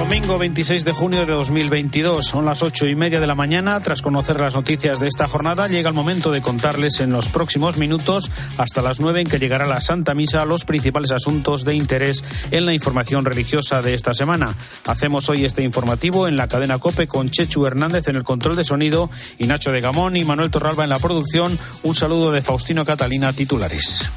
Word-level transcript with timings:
Domingo 0.00 0.38
26 0.38 0.86
de 0.86 0.92
junio 0.92 1.26
de 1.26 1.34
2022, 1.34 2.24
son 2.24 2.46
las 2.46 2.62
ocho 2.62 2.86
y 2.86 2.94
media 2.94 3.20
de 3.20 3.26
la 3.26 3.34
mañana. 3.34 3.78
Tras 3.80 4.00
conocer 4.00 4.40
las 4.40 4.54
noticias 4.54 4.98
de 4.98 5.06
esta 5.06 5.28
jornada, 5.28 5.68
llega 5.68 5.90
el 5.90 5.94
momento 5.94 6.32
de 6.32 6.40
contarles 6.40 7.00
en 7.00 7.12
los 7.12 7.28
próximos 7.28 7.76
minutos, 7.76 8.30
hasta 8.56 8.80
las 8.80 8.98
nueve 8.98 9.20
en 9.20 9.28
que 9.28 9.38
llegará 9.38 9.66
la 9.66 9.76
Santa 9.76 10.14
Misa, 10.14 10.46
los 10.46 10.64
principales 10.64 11.12
asuntos 11.12 11.66
de 11.66 11.74
interés 11.74 12.24
en 12.50 12.64
la 12.64 12.72
información 12.72 13.26
religiosa 13.26 13.82
de 13.82 13.92
esta 13.92 14.14
semana. 14.14 14.54
Hacemos 14.86 15.28
hoy 15.28 15.44
este 15.44 15.64
informativo 15.64 16.26
en 16.26 16.36
la 16.36 16.48
cadena 16.48 16.78
Cope 16.78 17.06
con 17.06 17.28
Chechu 17.28 17.66
Hernández 17.66 18.08
en 18.08 18.16
el 18.16 18.24
control 18.24 18.56
de 18.56 18.64
sonido 18.64 19.10
y 19.38 19.48
Nacho 19.48 19.70
de 19.70 19.82
Gamón 19.82 20.16
y 20.16 20.24
Manuel 20.24 20.50
Torralba 20.50 20.84
en 20.84 20.90
la 20.90 20.98
producción. 20.98 21.58
Un 21.82 21.94
saludo 21.94 22.32
de 22.32 22.40
Faustino 22.40 22.86
Catalina, 22.86 23.34
titulares. 23.34 24.08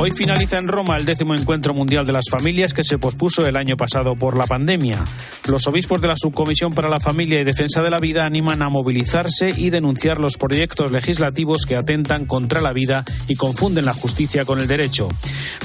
Hoy 0.00 0.12
finaliza 0.12 0.58
en 0.58 0.68
Roma 0.68 0.96
el 0.96 1.04
décimo 1.04 1.34
encuentro 1.34 1.74
mundial 1.74 2.06
de 2.06 2.12
las 2.12 2.26
familias 2.30 2.72
que 2.72 2.84
se 2.84 2.98
pospuso 2.98 3.44
el 3.48 3.56
año 3.56 3.76
pasado 3.76 4.14
por 4.14 4.38
la 4.38 4.46
pandemia. 4.46 5.02
Los 5.48 5.66
obispos 5.66 6.00
de 6.00 6.06
la 6.06 6.14
Subcomisión 6.16 6.72
para 6.72 6.88
la 6.88 7.00
Familia 7.00 7.40
y 7.40 7.44
Defensa 7.44 7.82
de 7.82 7.90
la 7.90 7.98
Vida 7.98 8.24
animan 8.24 8.62
a 8.62 8.68
movilizarse 8.68 9.48
y 9.56 9.70
denunciar 9.70 10.20
los 10.20 10.36
proyectos 10.36 10.92
legislativos 10.92 11.66
que 11.66 11.74
atentan 11.74 12.26
contra 12.26 12.60
la 12.60 12.72
vida 12.72 13.04
y 13.26 13.34
confunden 13.34 13.86
la 13.86 13.92
justicia 13.92 14.44
con 14.44 14.60
el 14.60 14.68
derecho. 14.68 15.08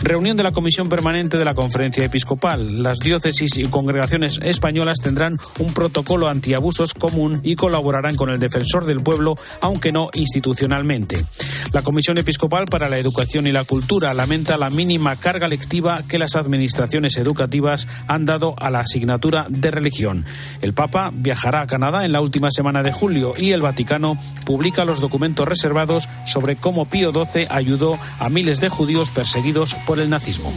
Reunión 0.03 0.35
de 0.35 0.43
la 0.43 0.52
Comisión 0.52 0.89
Permanente 0.89 1.38
de 1.38 1.45
la 1.45 1.53
Conferencia 1.53 2.03
Episcopal. 2.03 2.84
Las 2.84 2.99
diócesis 2.99 3.55
y 3.55 3.63
congregaciones 3.67 4.38
españolas 4.43 4.99
tendrán 4.99 5.38
un 5.59 5.73
protocolo 5.73 6.27
antiabusos 6.27 6.93
común 6.93 7.40
y 7.41 7.55
colaborarán 7.55 8.18
con 8.18 8.29
el 8.29 8.37
defensor 8.37 8.85
del 8.85 9.01
pueblo, 9.01 9.35
aunque 9.62 9.93
no 9.93 10.10
institucionalmente. 10.13 11.23
La 11.71 11.84
Comisión 11.84 12.18
Episcopal 12.18 12.65
para 12.70 12.90
la 12.90 12.98
Educación 12.98 13.48
y 13.48 13.54
la 13.54 13.63
Cultura, 13.63 14.13
lamenta 14.13 14.57
la 14.57 14.70
mínima 14.70 15.15
carga 15.15 15.48
lectiva 15.48 16.01
que 16.05 16.20
las 16.20 16.35
administraciones 16.35 17.15
educativas 17.15 17.88
han 18.05 18.26
dado 18.26 18.55
a 18.57 18.70
la 18.70 18.82
asignatura 18.82 19.45
de 19.48 19.71
religión. 19.71 20.26
El 20.62 20.73
Papa 20.73 21.12
viajará 21.13 21.62
a 21.62 21.67
Canadá 21.67 22.04
en 22.04 22.12
la 22.12 22.20
última 22.20 22.51
semana 22.51 22.84
de 22.84 22.91
julio 22.91 23.32
y 23.38 23.51
el 23.51 23.62
Vaticano 23.62 24.17
publica 24.45 24.84
los 24.84 24.99
documentos 24.99 25.48
reservados 25.48 26.10
sobre 26.26 26.57
cómo 26.57 26.90
Pío 26.90 27.13
XII 27.13 27.48
ayudó 27.49 27.98
a 28.20 28.27
miles 28.27 28.60
de 28.60 28.67
judíos 28.67 29.10
perseguidos 29.10 29.73
por 29.88 29.93
el 29.99 30.10
nazismo. 30.10 30.54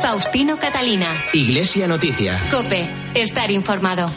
Faustino 0.00 0.58
Catalina. 0.58 1.08
Iglesia 1.32 1.88
Noticia. 1.88 2.40
Cope, 2.50 2.88
estar 3.14 3.50
informado. 3.50 4.10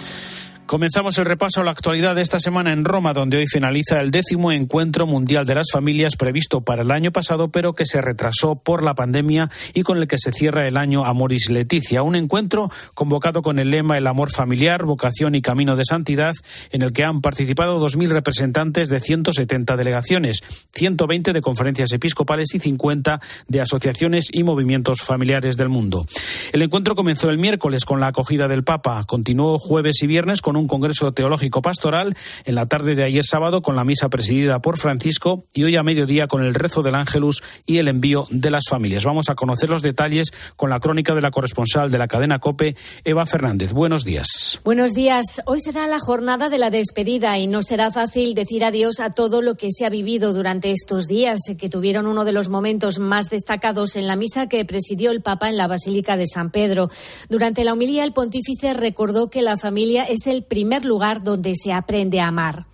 Comenzamos 0.68 1.18
el 1.18 1.24
repaso 1.24 1.62
a 1.62 1.64
la 1.64 1.72
actualidad 1.72 2.14
de 2.14 2.22
esta 2.22 2.40
semana 2.40 2.74
en 2.74 2.84
Roma, 2.84 3.14
donde 3.14 3.38
hoy 3.38 3.48
finaliza 3.48 4.02
el 4.02 4.12
décimo 4.12 4.52
encuentro 4.52 5.08
mundial 5.08 5.46
de 5.46 5.56
las 5.56 5.68
familias 5.72 6.18
previsto 6.18 6.60
para 6.60 6.82
el 6.82 6.92
año 6.92 7.14
pasado, 7.14 7.48
pero 7.48 7.72
que 7.72 7.86
se 7.86 8.02
retrasó 8.02 8.56
por 8.56 8.84
la 8.84 8.94
pandemia 8.94 9.50
y 9.74 9.84
con 9.84 9.98
el 9.98 10.10
que 10.10 10.18
se 10.18 10.34
cierra 10.34 10.68
el 10.68 10.76
año 10.76 11.06
Amoris 11.06 11.50
Leticia. 11.50 12.04
Un 12.04 12.18
encuentro 12.18 12.70
convocado 12.94 13.42
con 13.42 13.60
el 13.60 13.70
lema 13.70 13.98
El 13.98 14.08
amor 14.08 14.30
familiar, 14.30 14.84
vocación 14.84 15.36
y 15.36 15.42
camino 15.42 15.78
de 15.78 15.86
santidad, 15.86 16.34
en 16.74 16.82
el 16.82 16.92
que 16.92 17.06
han 17.06 17.22
participado 17.22 17.80
2.000 17.80 18.10
representantes 18.10 18.90
de 18.90 19.00
170 19.00 19.78
delegaciones, 19.78 20.44
120 20.74 21.32
de 21.32 21.42
conferencias 21.42 21.94
episcopales 21.94 22.54
y 22.56 22.60
50 22.60 23.22
de 23.48 23.62
asociaciones 23.62 24.26
y 24.34 24.44
movimientos 24.44 25.00
familiares 25.02 25.56
del 25.56 25.70
mundo. 25.70 26.06
El 26.52 26.62
encuentro 26.62 26.94
comenzó 26.94 27.30
el 27.30 27.38
miércoles 27.38 27.86
con 27.86 28.02
la 28.02 28.08
acogida 28.08 28.50
del 28.50 28.66
Papa, 28.66 29.06
continuó 29.06 29.60
jueves 29.60 30.04
y 30.04 30.08
viernes 30.08 30.42
con 30.42 30.57
un 30.58 30.68
congreso 30.68 31.12
teológico 31.12 31.62
pastoral, 31.62 32.16
en 32.46 32.56
la 32.56 32.66
tarde 32.66 32.96
de 32.96 33.04
ayer 33.04 33.24
sábado 33.24 33.62
con 33.62 33.76
la 33.76 33.84
misa 33.84 34.10
presidida 34.10 34.60
por 34.60 34.78
Francisco 34.78 35.44
y 35.54 35.64
hoy 35.64 35.76
a 35.76 35.84
mediodía 35.84 36.28
con 36.28 36.44
el 36.44 36.54
rezo 36.54 36.84
del 36.84 36.96
Ángelus 36.96 37.44
y 37.66 37.78
el 37.78 37.88
envío 37.88 38.28
de 38.30 38.52
las 38.52 38.64
familias. 38.70 39.06
Vamos 39.06 39.30
a 39.30 39.36
conocer 39.36 39.70
los 39.70 39.82
detalles 39.82 40.32
con 40.56 40.70
la 40.70 40.80
crónica 40.80 41.16
de 41.16 41.22
la 41.22 41.32
corresponsal 41.32 41.92
de 41.92 41.98
la 41.98 42.08
cadena 42.08 42.40
COPE, 42.40 42.76
Eva 43.04 43.26
Fernández. 43.26 43.72
Buenos 43.74 44.04
días. 44.04 44.60
Buenos 44.64 44.94
días. 44.94 45.42
Hoy 45.46 45.60
será 45.60 45.88
la 45.88 46.00
jornada 46.00 46.50
de 46.50 46.58
la 46.58 46.70
despedida 46.70 47.38
y 47.38 47.48
no 47.48 47.64
será 47.64 47.92
fácil 47.92 48.34
decir 48.34 48.64
adiós 48.64 49.00
a 49.00 49.12
todo 49.12 49.42
lo 49.42 49.56
que 49.56 49.72
se 49.72 49.86
ha 49.86 49.90
vivido 49.90 50.34
durante 50.34 50.72
estos 50.72 51.08
días, 51.08 51.40
que 51.58 51.70
tuvieron 51.70 52.08
uno 52.08 52.26
de 52.26 52.32
los 52.32 52.50
momentos 52.50 53.00
más 53.00 53.30
destacados 53.30 53.96
en 53.96 54.08
la 54.08 54.16
misa 54.16 54.48
que 54.48 54.66
presidió 54.66 55.12
el 55.12 55.22
Papa 55.22 55.50
en 55.50 55.58
la 55.58 55.68
Basílica 55.68 56.18
de 56.18 56.28
San 56.28 56.52
Pedro. 56.52 56.90
Durante 57.30 57.64
la 57.64 57.74
humilía, 57.74 58.04
el 58.04 58.14
pontífice 58.14 58.74
recordó 58.74 59.30
que 59.30 59.42
la 59.42 59.58
familia 59.58 60.04
es 60.04 60.28
el 60.28 60.44
primer 60.48 60.86
lugar 60.86 61.24
donde 61.24 61.54
se 61.56 61.72
aprende 61.72 62.20
a 62.20 62.28
amar. 62.28 62.66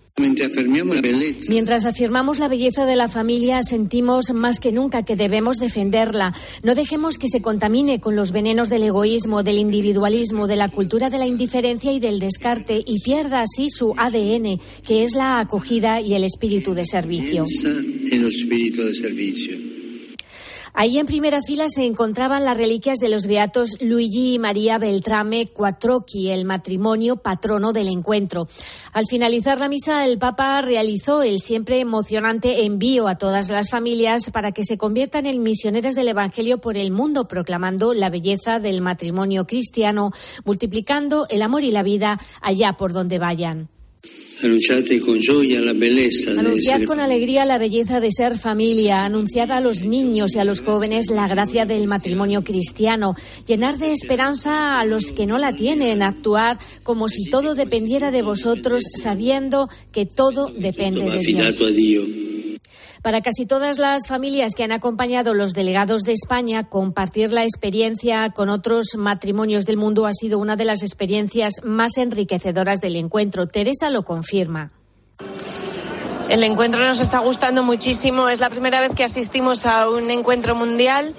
Mientras 1.49 1.85
afirmamos 1.87 2.37
la 2.37 2.47
belleza 2.47 2.85
de 2.85 2.95
la 2.95 3.07
familia, 3.07 3.63
sentimos 3.63 4.31
más 4.31 4.59
que 4.59 4.71
nunca 4.71 5.01
que 5.01 5.15
debemos 5.15 5.57
defenderla. 5.57 6.35
No 6.61 6.75
dejemos 6.75 7.17
que 7.17 7.27
se 7.27 7.41
contamine 7.41 7.99
con 7.99 8.15
los 8.15 8.31
venenos 8.31 8.69
del 8.69 8.83
egoísmo, 8.83 9.41
del 9.41 9.57
individualismo, 9.57 10.45
de 10.45 10.55
la 10.55 10.69
cultura 10.69 11.09
de 11.09 11.17
la 11.17 11.25
indiferencia 11.25 11.91
y 11.91 11.99
del 11.99 12.19
descarte 12.19 12.83
y 12.85 12.99
pierda 12.99 13.41
así 13.41 13.71
su 13.71 13.95
ADN, 13.97 14.59
que 14.85 15.03
es 15.03 15.15
la 15.15 15.39
acogida 15.39 15.99
y 15.99 16.13
el 16.13 16.23
espíritu 16.23 16.75
de 16.75 16.85
servicio. 16.85 17.45
Ahí 20.75 20.97
en 20.97 21.05
primera 21.05 21.39
fila 21.41 21.69
se 21.69 21.85
encontraban 21.85 22.45
las 22.45 22.57
reliquias 22.57 22.97
de 22.97 23.07
los 23.07 23.27
beatos 23.27 23.77
Luigi 23.79 24.33
y 24.33 24.39
María 24.39 24.79
Beltrame 24.79 25.47
Quattrocchi, 25.47 26.31
el 26.31 26.45
matrimonio 26.45 27.17
patrono 27.17 27.73
del 27.73 27.89
encuentro. 27.89 28.47
Al 28.91 29.05
finalizar 29.05 29.59
la 29.59 29.69
misa, 29.69 30.03
el 30.05 30.17
Papa 30.17 30.61
realizó 30.61 31.21
el 31.21 31.39
siempre 31.39 31.79
emocionante 31.79 32.65
envío 32.65 33.07
a 33.07 33.19
todas 33.19 33.49
las 33.49 33.69
familias 33.69 34.31
para 34.31 34.51
que 34.51 34.63
se 34.63 34.79
conviertan 34.79 35.27
en 35.27 35.43
misioneras 35.43 35.93
del 35.93 36.07
Evangelio 36.07 36.57
por 36.57 36.75
el 36.75 36.91
mundo, 36.91 37.27
proclamando 37.27 37.93
la 37.93 38.09
belleza 38.09 38.59
del 38.59 38.81
matrimonio 38.81 39.45
cristiano, 39.45 40.11
multiplicando 40.43 41.27
el 41.29 41.43
amor 41.43 41.63
y 41.63 41.71
la 41.71 41.83
vida 41.83 42.19
allá 42.41 42.73
por 42.73 42.93
donde 42.93 43.19
vayan. 43.19 43.72
Anunciad 46.37 46.83
con 46.83 46.99
alegría 46.99 47.45
la 47.45 47.57
belleza 47.57 48.01
de 48.01 48.11
ser 48.11 48.37
familia, 48.37 49.05
anunciad 49.05 49.51
a 49.51 49.61
los 49.61 49.85
niños 49.85 50.35
y 50.35 50.39
a 50.39 50.43
los 50.43 50.59
jóvenes 50.59 51.09
la 51.09 51.29
gracia 51.29 51.65
del 51.65 51.87
matrimonio 51.87 52.43
cristiano, 52.43 53.15
llenar 53.47 53.77
de 53.77 53.93
esperanza 53.93 54.81
a 54.81 54.85
los 54.85 55.13
que 55.13 55.25
no 55.25 55.37
la 55.37 55.55
tienen, 55.55 56.01
actuar 56.01 56.59
como 56.83 57.07
si 57.07 57.29
todo 57.29 57.55
dependiera 57.55 58.11
de 58.11 58.21
vosotros, 58.21 58.83
sabiendo 59.01 59.69
que 59.93 60.05
todo 60.05 60.47
depende 60.47 61.03
de 61.03 61.19
Dios. 61.19 62.32
Para 63.03 63.19
casi 63.21 63.45
todas 63.45 63.79
las 63.79 64.07
familias 64.07 64.53
que 64.55 64.63
han 64.63 64.71
acompañado 64.71 65.33
los 65.33 65.51
delegados 65.51 66.03
de 66.03 66.13
España, 66.13 66.69
compartir 66.69 67.33
la 67.33 67.43
experiencia 67.43 68.29
con 68.29 68.47
otros 68.47 68.95
matrimonios 68.95 69.65
del 69.65 69.75
mundo 69.75 70.05
ha 70.05 70.13
sido 70.13 70.39
una 70.39 70.55
de 70.55 70.63
las 70.63 70.83
experiencias 70.83 71.55
más 71.65 71.97
enriquecedoras 71.97 72.79
del 72.79 72.95
encuentro. 72.95 73.45
Teresa 73.45 73.89
lo 73.89 74.03
confirma. 74.03 74.71
El 76.29 76.45
encuentro 76.45 76.79
nos 76.79 77.01
está 77.01 77.19
gustando 77.19 77.61
muchísimo. 77.61 78.29
Es 78.29 78.39
la 78.39 78.49
primera 78.49 78.79
vez 78.79 78.95
que 78.95 79.03
asistimos 79.03 79.65
a 79.65 79.89
un 79.89 80.09
encuentro 80.09 80.55
mundial 80.55 81.13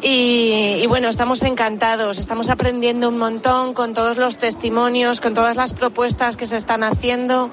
y, 0.00 0.86
bueno, 0.86 1.08
estamos 1.08 1.42
encantados, 1.42 2.18
estamos 2.18 2.50
aprendiendo 2.50 3.08
un 3.08 3.18
montón 3.18 3.74
con 3.74 3.94
todos 3.94 4.16
los 4.16 4.38
testimonios, 4.38 5.20
con 5.20 5.34
todas 5.34 5.56
las 5.56 5.72
propuestas 5.72 6.36
que 6.36 6.46
se 6.46 6.56
están 6.56 6.84
haciendo. 6.84 7.50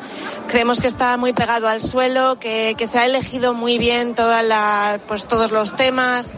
Creemos 0.47 0.79
que 0.79 0.88
está 0.88 1.17
muy 1.17 1.34
pegado 1.34 1.67
al 1.67 1.81
suelo, 1.81 2.38
que, 2.39 2.75
que 2.78 2.85
se 2.85 3.00
ha 3.00 3.05
elegido 3.05 3.53
muy 3.53 3.78
bien 3.78 4.13
toda 4.13 4.44
la, 4.44 5.00
pues, 5.07 5.25
todos 5.25 5.51
los 5.51 5.75
temas. 5.75 6.35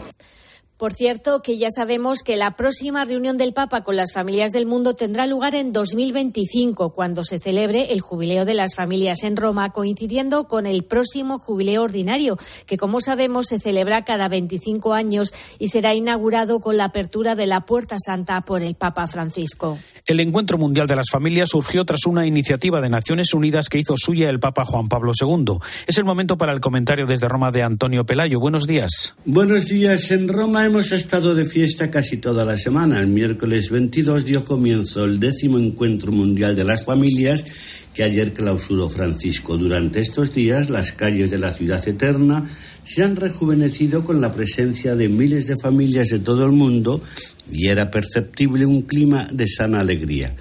Por 0.78 0.94
cierto, 0.94 1.42
que 1.42 1.58
ya 1.58 1.70
sabemos 1.74 2.22
que 2.22 2.36
la 2.36 2.52
próxima 2.52 3.04
reunión 3.04 3.36
del 3.36 3.52
Papa 3.52 3.82
con 3.82 3.96
las 3.96 4.12
familias 4.12 4.52
del 4.52 4.64
mundo 4.64 4.94
tendrá 4.94 5.26
lugar 5.26 5.56
en 5.56 5.72
2025, 5.72 6.90
cuando 6.90 7.24
se 7.24 7.40
celebre 7.40 7.92
el 7.92 8.00
jubileo 8.00 8.44
de 8.44 8.54
las 8.54 8.76
familias 8.76 9.24
en 9.24 9.36
Roma, 9.36 9.70
coincidiendo 9.70 10.44
con 10.44 10.66
el 10.66 10.84
próximo 10.84 11.40
jubileo 11.40 11.82
ordinario, 11.82 12.38
que 12.64 12.76
como 12.76 13.00
sabemos 13.00 13.48
se 13.48 13.58
celebra 13.58 14.04
cada 14.04 14.28
25 14.28 14.94
años 14.94 15.34
y 15.58 15.66
será 15.70 15.96
inaugurado 15.96 16.60
con 16.60 16.76
la 16.76 16.84
apertura 16.84 17.34
de 17.34 17.46
la 17.46 17.62
Puerta 17.62 17.96
Santa 17.98 18.42
por 18.42 18.62
el 18.62 18.76
Papa 18.76 19.08
Francisco. 19.08 19.78
El 20.06 20.20
Encuentro 20.20 20.58
Mundial 20.58 20.86
de 20.86 20.94
las 20.94 21.10
Familias 21.10 21.48
surgió 21.50 21.84
tras 21.84 22.06
una 22.06 22.24
iniciativa 22.24 22.80
de 22.80 22.88
Naciones 22.88 23.34
Unidas 23.34 23.68
que 23.68 23.78
hizo 23.78 23.94
suya 23.96 24.30
el 24.30 24.38
Papa 24.38 24.64
Juan 24.64 24.88
Pablo 24.88 25.10
II. 25.20 25.58
Es 25.88 25.98
el 25.98 26.04
momento 26.04 26.38
para 26.38 26.52
el 26.52 26.60
comentario 26.60 27.04
desde 27.04 27.28
Roma 27.28 27.50
de 27.50 27.64
Antonio 27.64 28.04
Pelayo. 28.04 28.38
Buenos 28.38 28.68
días. 28.68 29.14
Buenos 29.24 29.66
días. 29.66 30.12
En 30.12 30.28
Roma 30.28 30.67
hemos 30.68 30.92
estado 30.92 31.34
de 31.34 31.46
fiesta 31.46 31.90
casi 31.90 32.18
toda 32.18 32.44
la 32.44 32.58
semana. 32.58 33.00
El 33.00 33.06
miércoles 33.06 33.70
22 33.70 34.26
dio 34.26 34.44
comienzo 34.44 35.06
el 35.06 35.18
décimo 35.18 35.56
encuentro 35.56 36.12
mundial 36.12 36.54
de 36.54 36.64
las 36.64 36.84
familias 36.84 37.42
que 37.94 38.02
ayer 38.02 38.34
clausuró 38.34 38.86
Francisco. 38.90 39.56
Durante 39.56 40.00
estos 40.00 40.34
días, 40.34 40.68
las 40.68 40.92
calles 40.92 41.30
de 41.30 41.38
la 41.38 41.54
ciudad 41.54 41.88
eterna 41.88 42.46
se 42.84 43.02
han 43.02 43.16
rejuvenecido 43.16 44.04
con 44.04 44.20
la 44.20 44.30
presencia 44.30 44.94
de 44.94 45.08
miles 45.08 45.46
de 45.46 45.56
familias 45.56 46.10
de 46.10 46.18
todo 46.18 46.44
el 46.44 46.52
mundo 46.52 47.00
y 47.50 47.68
era 47.68 47.90
perceptible 47.90 48.66
un 48.66 48.82
clima 48.82 49.26
de 49.32 49.48
sana 49.48 49.80
alegría. 49.80 50.36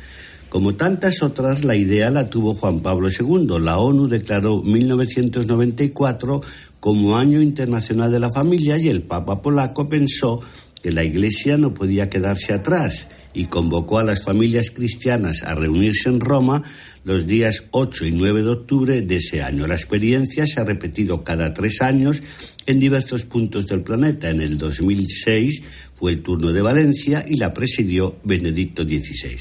Como 0.50 0.76
tantas 0.76 1.24
otras, 1.24 1.66
la 1.66 1.76
idea 1.76 2.10
la 2.10 2.30
tuvo 2.30 2.54
Juan 2.54 2.80
Pablo 2.80 3.10
II. 3.10 3.60
La 3.60 3.80
ONU 3.80 4.08
declaró 4.08 4.62
1994 4.64 6.42
como 6.80 7.18
Año 7.18 7.42
Internacional 7.42 8.12
de 8.12 8.20
la 8.20 8.32
Familia 8.32 8.78
y 8.78 8.88
el 8.88 9.02
Papa 9.02 9.42
polaco 9.42 9.90
pensó 9.90 10.42
que 10.82 10.92
la 10.92 11.04
Iglesia 11.04 11.58
no 11.58 11.74
podía 11.74 12.10
quedarse 12.10 12.54
atrás 12.54 13.08
y 13.34 13.46
convocó 13.46 14.00
a 14.00 14.04
las 14.04 14.24
familias 14.24 14.72
cristianas 14.72 15.44
a 15.44 15.54
reunirse 15.56 16.10
en 16.10 16.20
Roma 16.20 16.64
los 17.04 17.28
días 17.28 17.66
8 17.72 18.06
y 18.06 18.12
9 18.12 18.44
de 18.44 18.50
octubre 18.50 19.02
de 19.02 19.16
ese 19.18 19.42
año. 19.42 19.68
La 19.68 19.76
experiencia 19.76 20.46
se 20.48 20.60
ha 20.60 20.64
repetido 20.64 21.24
cada 21.24 21.54
tres 21.54 21.82
años 21.82 22.22
en 22.66 22.80
diversos 22.80 23.26
puntos 23.26 23.68
del 23.68 23.82
planeta. 23.82 24.30
En 24.30 24.42
el 24.42 24.58
2006 24.58 25.62
fue 25.94 26.12
el 26.12 26.22
turno 26.22 26.52
de 26.52 26.62
Valencia 26.62 27.24
y 27.28 27.38
la 27.38 27.54
presidió 27.54 28.18
Benedicto 28.24 28.84
XVI. 28.84 29.38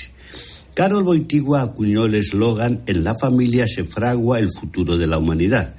Carol 0.74 1.04
Boitigua 1.04 1.62
acuñó 1.62 2.04
el 2.04 2.16
eslogan 2.16 2.82
En 2.86 3.02
la 3.02 3.14
familia 3.14 3.66
se 3.66 3.84
fragua 3.84 4.38
el 4.38 4.48
futuro 4.50 4.98
de 4.98 5.06
la 5.06 5.16
humanidad. 5.16 5.74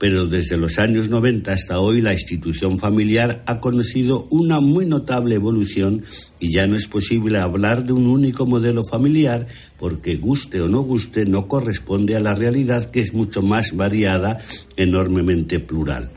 Pero 0.00 0.26
desde 0.26 0.56
los 0.56 0.78
años 0.78 1.10
90 1.10 1.52
hasta 1.52 1.78
hoy 1.78 2.00
la 2.00 2.14
institución 2.14 2.78
familiar 2.78 3.42
ha 3.44 3.60
conocido 3.60 4.26
una 4.30 4.58
muy 4.58 4.86
notable 4.86 5.34
evolución 5.34 6.02
y 6.40 6.50
ya 6.50 6.66
no 6.66 6.74
es 6.74 6.88
posible 6.88 7.38
hablar 7.38 7.84
de 7.84 7.92
un 7.92 8.06
único 8.06 8.46
modelo 8.46 8.82
familiar 8.82 9.46
porque 9.78 10.16
guste 10.16 10.62
o 10.62 10.68
no 10.68 10.80
guste 10.80 11.26
no 11.26 11.46
corresponde 11.46 12.16
a 12.16 12.20
la 12.20 12.34
realidad 12.34 12.90
que 12.90 13.00
es 13.00 13.12
mucho 13.12 13.42
más 13.42 13.76
variada, 13.76 14.38
enormemente 14.76 15.60
plural. 15.60 16.08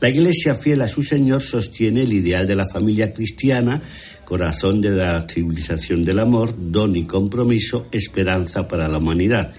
La 0.00 0.10
Iglesia 0.10 0.54
fiel 0.54 0.82
a 0.82 0.88
su 0.88 1.02
Señor 1.02 1.42
sostiene 1.42 2.02
el 2.02 2.12
ideal 2.12 2.46
de 2.46 2.54
la 2.54 2.68
familia 2.68 3.12
cristiana 3.12 3.82
corazón 4.24 4.80
de 4.80 4.90
la 4.90 5.26
civilización 5.28 6.04
del 6.04 6.18
amor, 6.18 6.54
don 6.56 6.96
y 6.96 7.04
compromiso, 7.04 7.86
esperanza 7.92 8.66
para 8.66 8.88
la 8.88 8.98
humanidad. 8.98 9.52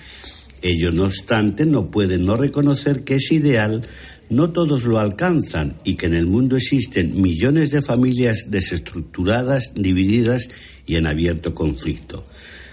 Ello, 0.62 0.92
no 0.92 1.04
obstante, 1.06 1.66
no 1.66 1.92
puede 1.92 2.18
no 2.18 2.38
reconocer 2.38 3.04
que 3.04 3.16
ese 3.16 3.36
ideal 3.36 3.84
no 4.30 4.50
todos 4.50 4.86
lo 4.86 5.00
alcanzan 5.00 5.78
y 5.84 5.96
que 5.96 6.08
en 6.08 6.16
el 6.16 6.26
mundo 6.26 6.58
existen 6.58 7.22
millones 7.22 7.72
de 7.72 7.82
familias 7.82 8.48
desestructuradas, 8.50 9.74
divididas 9.76 10.50
y 10.86 10.96
en 10.96 11.08
abierto 11.08 11.54
conflicto. 11.54 12.26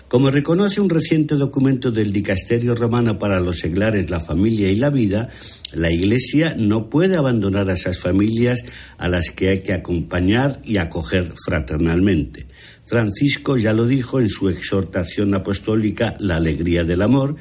Como 0.09 0.31
reconoce 0.31 0.79
un 0.83 0.91
reciente 0.91 1.37
documento 1.37 1.91
del 1.91 2.13
Dicasterio 2.13 2.75
Romano 2.75 3.19
para 3.19 3.41
los 3.41 3.61
seglares 3.61 4.11
La 4.11 4.21
familia 4.21 4.71
y 4.71 4.75
la 4.75 4.91
vida, 4.91 5.31
la 5.73 5.91
Iglesia 5.91 6.55
no 6.59 6.91
puede 6.91 7.17
abandonar 7.17 7.71
a 7.71 7.75
esas 7.75 7.99
familias 7.99 8.63
a 8.99 9.09
las 9.09 9.31
que 9.31 9.49
hay 9.49 9.61
que 9.61 9.73
acompañar 9.73 10.61
y 10.65 10.77
acoger 10.77 11.33
fraternalmente. 11.43 12.45
Francisco 12.85 13.57
ya 13.57 13.73
lo 13.73 13.87
dijo 13.87 14.21
en 14.21 14.29
su 14.29 14.49
exhortación 14.49 15.35
apostólica 15.35 16.17
La 16.19 16.37
alegría 16.37 16.85
del 16.85 17.03
amor 17.03 17.37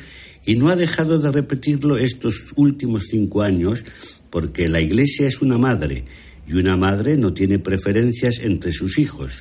y 0.45 0.55
no 0.55 0.69
ha 0.69 0.75
dejado 0.75 1.19
de 1.19 1.31
repetirlo 1.31 1.97
estos 1.97 2.45
últimos 2.55 3.07
cinco 3.09 3.41
años 3.41 3.83
porque 4.29 4.69
la 4.69 4.79
Iglesia 4.79 5.27
es 5.27 5.41
una 5.41 5.57
madre 5.57 6.05
y 6.47 6.53
una 6.55 6.77
madre 6.77 7.17
no 7.17 7.33
tiene 7.33 7.59
preferencias 7.59 8.39
entre 8.39 8.71
sus 8.71 8.97
hijos, 8.97 9.31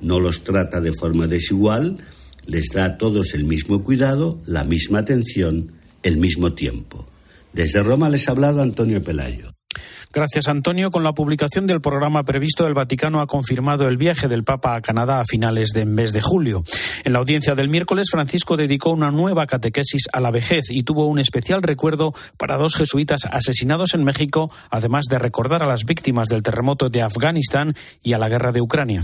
no 0.00 0.20
los 0.20 0.44
trata 0.44 0.80
de 0.80 0.92
forma 0.92 1.26
desigual, 1.26 1.98
les 2.46 2.68
da 2.68 2.84
a 2.84 2.98
todos 2.98 3.34
el 3.34 3.44
mismo 3.44 3.82
cuidado, 3.82 4.40
la 4.46 4.64
misma 4.64 4.98
atención, 4.98 5.72
el 6.02 6.18
mismo 6.18 6.52
tiempo. 6.52 7.08
Desde 7.52 7.82
Roma 7.82 8.08
les 8.08 8.28
ha 8.28 8.32
hablado 8.32 8.62
Antonio 8.62 9.02
Pelayo. 9.02 9.51
Gracias, 10.12 10.48
Antonio. 10.48 10.90
Con 10.90 11.04
la 11.04 11.14
publicación 11.14 11.66
del 11.66 11.80
programa 11.80 12.22
previsto, 12.22 12.66
el 12.66 12.74
Vaticano 12.74 13.22
ha 13.22 13.26
confirmado 13.26 13.88
el 13.88 13.96
viaje 13.96 14.28
del 14.28 14.44
Papa 14.44 14.76
a 14.76 14.82
Canadá 14.82 15.20
a 15.20 15.24
finales 15.24 15.70
de 15.70 15.86
mes 15.86 16.12
de 16.12 16.20
julio. 16.20 16.64
En 17.04 17.14
la 17.14 17.20
audiencia 17.20 17.54
del 17.54 17.70
miércoles, 17.70 18.08
Francisco 18.10 18.58
dedicó 18.58 18.90
una 18.90 19.10
nueva 19.10 19.46
catequesis 19.46 20.08
a 20.12 20.20
la 20.20 20.30
vejez 20.30 20.70
y 20.70 20.82
tuvo 20.82 21.06
un 21.06 21.18
especial 21.18 21.62
recuerdo 21.62 22.12
para 22.36 22.58
dos 22.58 22.74
jesuitas 22.74 23.22
asesinados 23.24 23.94
en 23.94 24.04
México, 24.04 24.50
además 24.68 25.06
de 25.08 25.18
recordar 25.18 25.62
a 25.62 25.68
las 25.68 25.86
víctimas 25.86 26.28
del 26.28 26.42
terremoto 26.42 26.90
de 26.90 27.00
Afganistán 27.00 27.74
y 28.02 28.12
a 28.12 28.18
la 28.18 28.28
guerra 28.28 28.52
de 28.52 28.60
Ucrania. 28.60 29.02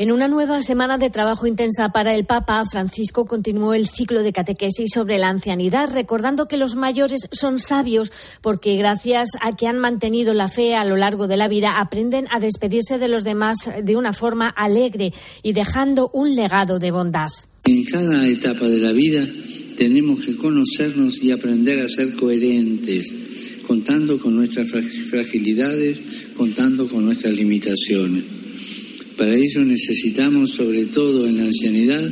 En 0.00 0.12
una 0.12 0.28
nueva 0.28 0.62
semana 0.62 0.96
de 0.96 1.10
trabajo 1.10 1.48
intensa 1.48 1.88
para 1.88 2.14
el 2.14 2.24
Papa, 2.24 2.64
Francisco 2.70 3.26
continuó 3.26 3.74
el 3.74 3.88
ciclo 3.88 4.22
de 4.22 4.32
catequesis 4.32 4.92
sobre 4.94 5.18
la 5.18 5.28
ancianidad, 5.28 5.92
recordando 5.92 6.46
que 6.46 6.56
los 6.56 6.76
mayores 6.76 7.22
son 7.32 7.58
sabios 7.58 8.12
porque 8.40 8.76
gracias 8.76 9.30
a 9.40 9.56
que 9.56 9.66
han 9.66 9.80
mantenido 9.80 10.34
la 10.34 10.48
fe 10.48 10.76
a 10.76 10.84
lo 10.84 10.96
largo 10.96 11.26
de 11.26 11.36
la 11.36 11.48
vida, 11.48 11.80
aprenden 11.80 12.26
a 12.30 12.38
despedirse 12.38 12.98
de 12.98 13.08
los 13.08 13.24
demás 13.24 13.56
de 13.82 13.96
una 13.96 14.12
forma 14.12 14.48
alegre 14.48 15.12
y 15.42 15.52
dejando 15.52 16.10
un 16.14 16.36
legado 16.36 16.78
de 16.78 16.92
bondad. 16.92 17.30
En 17.64 17.82
cada 17.82 18.28
etapa 18.28 18.68
de 18.68 18.78
la 18.78 18.92
vida 18.92 19.26
tenemos 19.76 20.22
que 20.22 20.36
conocernos 20.36 21.20
y 21.24 21.32
aprender 21.32 21.80
a 21.80 21.88
ser 21.88 22.14
coherentes, 22.14 23.12
contando 23.66 24.16
con 24.20 24.36
nuestras 24.36 24.68
fragilidades, 25.10 26.00
contando 26.36 26.86
con 26.86 27.04
nuestras 27.04 27.32
limitaciones. 27.32 28.37
Para 29.18 29.34
ello 29.34 29.64
necesitamos, 29.64 30.52
sobre 30.52 30.86
todo 30.86 31.26
en 31.26 31.38
la 31.38 31.44
ancianidad, 31.44 32.08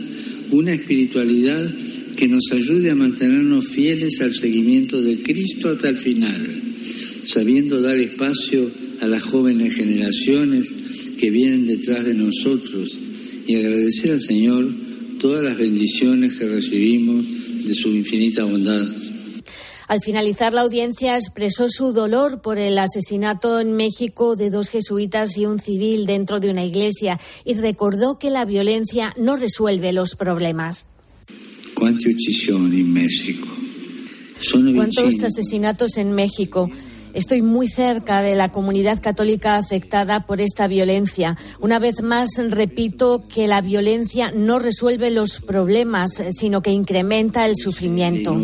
una 0.50 0.74
espiritualidad 0.74 1.72
que 2.16 2.26
nos 2.26 2.50
ayude 2.50 2.90
a 2.90 2.96
mantenernos 2.96 3.68
fieles 3.68 4.20
al 4.20 4.34
seguimiento 4.34 5.00
de 5.00 5.18
Cristo 5.18 5.70
hasta 5.70 5.88
el 5.88 5.98
final, 5.98 6.44
sabiendo 7.22 7.80
dar 7.80 7.96
espacio 7.98 8.68
a 9.00 9.06
las 9.06 9.22
jóvenes 9.22 9.74
generaciones 9.74 10.68
que 11.16 11.30
vienen 11.30 11.66
detrás 11.66 12.04
de 12.04 12.14
nosotros 12.14 12.96
y 13.46 13.54
agradecer 13.54 14.12
al 14.12 14.20
Señor 14.20 14.68
todas 15.20 15.44
las 15.44 15.56
bendiciones 15.56 16.34
que 16.34 16.46
recibimos 16.46 17.24
de 17.64 17.74
su 17.74 17.88
infinita 17.94 18.42
bondad. 18.42 18.84
Al 19.88 20.00
finalizar 20.00 20.52
la 20.52 20.62
audiencia 20.62 21.16
expresó 21.16 21.68
su 21.68 21.92
dolor 21.92 22.40
por 22.42 22.58
el 22.58 22.78
asesinato 22.78 23.60
en 23.60 23.76
México 23.76 24.34
de 24.34 24.50
dos 24.50 24.68
jesuitas 24.68 25.36
y 25.36 25.46
un 25.46 25.60
civil 25.60 26.06
dentro 26.06 26.40
de 26.40 26.50
una 26.50 26.64
iglesia 26.64 27.20
y 27.44 27.54
recordó 27.54 28.18
que 28.18 28.30
la 28.30 28.44
violencia 28.44 29.14
no 29.16 29.36
resuelve 29.36 29.92
los 29.92 30.16
problemas. 30.16 30.86
¿Cuántas 31.74 32.14
en 32.48 32.92
México? 32.92 33.48
¿Cuántos 34.74 35.22
asesinatos 35.22 35.96
en 35.98 36.12
México? 36.12 36.70
Estoy 37.16 37.40
muy 37.40 37.68
cerca 37.68 38.20
de 38.20 38.34
la 38.34 38.52
comunidad 38.52 39.00
católica 39.00 39.56
afectada 39.56 40.26
por 40.26 40.42
esta 40.42 40.66
violencia. 40.68 41.38
Una 41.60 41.78
vez 41.78 42.02
más, 42.02 42.28
repito 42.50 43.24
que 43.26 43.48
la 43.48 43.62
violencia 43.62 44.32
no 44.36 44.58
resuelve 44.58 45.10
los 45.10 45.40
problemas, 45.40 46.22
sino 46.30 46.60
que 46.60 46.72
incrementa 46.72 47.46
el 47.46 47.56
sufrimiento. 47.56 48.34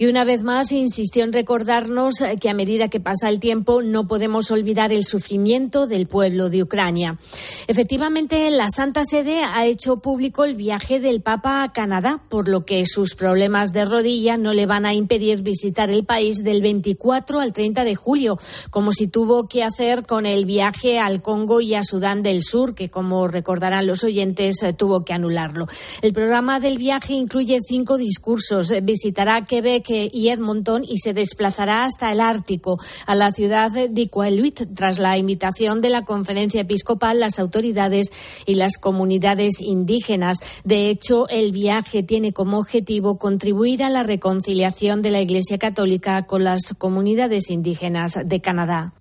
Y 0.00 0.06
una 0.06 0.24
vez 0.24 0.44
más 0.44 0.70
insistió 0.70 1.24
en 1.24 1.32
recordarnos 1.32 2.22
que 2.40 2.48
a 2.48 2.54
medida 2.54 2.88
que 2.88 3.00
pasa 3.00 3.28
el 3.28 3.40
tiempo 3.40 3.82
no 3.82 4.06
podemos 4.06 4.52
olvidar 4.52 4.92
el 4.92 5.04
sufrimiento 5.04 5.88
del 5.88 6.06
pueblo 6.06 6.50
de 6.50 6.62
Ucrania. 6.62 7.18
Efectivamente, 7.66 8.48
la 8.52 8.68
Santa 8.68 9.04
Sede 9.04 9.42
ha 9.42 9.66
hecho 9.66 9.96
público 9.96 10.44
el 10.44 10.54
viaje 10.54 11.00
del 11.00 11.20
Papa 11.20 11.64
a 11.64 11.72
Canadá, 11.72 12.22
por 12.28 12.48
lo 12.48 12.64
que 12.64 12.84
sus 12.84 13.16
problemas 13.16 13.72
de 13.72 13.86
rodilla 13.86 14.36
no 14.36 14.52
le 14.52 14.66
van 14.66 14.86
a 14.86 14.94
impedir 14.94 15.42
visitar 15.42 15.90
el 15.90 16.04
país 16.04 16.44
del 16.44 16.62
24 16.62 17.40
al 17.40 17.52
30 17.52 17.82
de 17.82 17.96
julio, 17.96 18.38
como 18.70 18.92
si 18.92 19.08
tuvo 19.08 19.48
que 19.48 19.64
hacer 19.64 20.06
con 20.06 20.26
el 20.26 20.44
viaje 20.44 21.00
al 21.00 21.22
Congo 21.22 21.60
y 21.60 21.74
a 21.74 21.82
Sudán 21.82 22.22
del 22.22 22.44
Sur, 22.44 22.76
que 22.76 22.88
como 22.88 23.26
recordarán 23.26 23.88
los 23.88 24.04
oyentes 24.04 24.58
tuvo 24.76 25.04
que 25.04 25.12
anularlo. 25.12 25.66
El 26.02 26.12
programa 26.12 26.60
del 26.60 26.78
viaje 26.78 27.14
incluye 27.14 27.58
cinco 27.62 27.96
discursos. 27.96 28.72
Visitará 28.84 29.44
Quebec 29.44 29.87
y 29.90 30.28
Edmonton 30.28 30.84
y 30.84 30.98
se 30.98 31.14
desplazará 31.14 31.84
hasta 31.84 32.12
el 32.12 32.20
Ártico, 32.20 32.78
a 33.06 33.14
la 33.14 33.32
ciudad 33.32 33.70
de 33.70 34.02
Iqaluit, 34.02 34.74
tras 34.74 34.98
la 34.98 35.16
invitación 35.16 35.80
de 35.80 35.90
la 35.90 36.04
conferencia 36.04 36.62
episcopal, 36.62 37.20
las 37.20 37.38
autoridades 37.38 38.10
y 38.46 38.54
las 38.54 38.78
comunidades 38.78 39.60
indígenas. 39.60 40.38
De 40.64 40.90
hecho, 40.90 41.28
el 41.28 41.52
viaje 41.52 42.02
tiene 42.02 42.32
como 42.32 42.58
objetivo 42.58 43.18
contribuir 43.18 43.82
a 43.82 43.90
la 43.90 44.02
reconciliación 44.02 45.02
de 45.02 45.10
la 45.10 45.20
Iglesia 45.20 45.58
Católica 45.58 46.26
con 46.26 46.44
las 46.44 46.74
comunidades 46.76 47.50
indígenas 47.50 48.18
de 48.24 48.40
Canadá. 48.40 48.92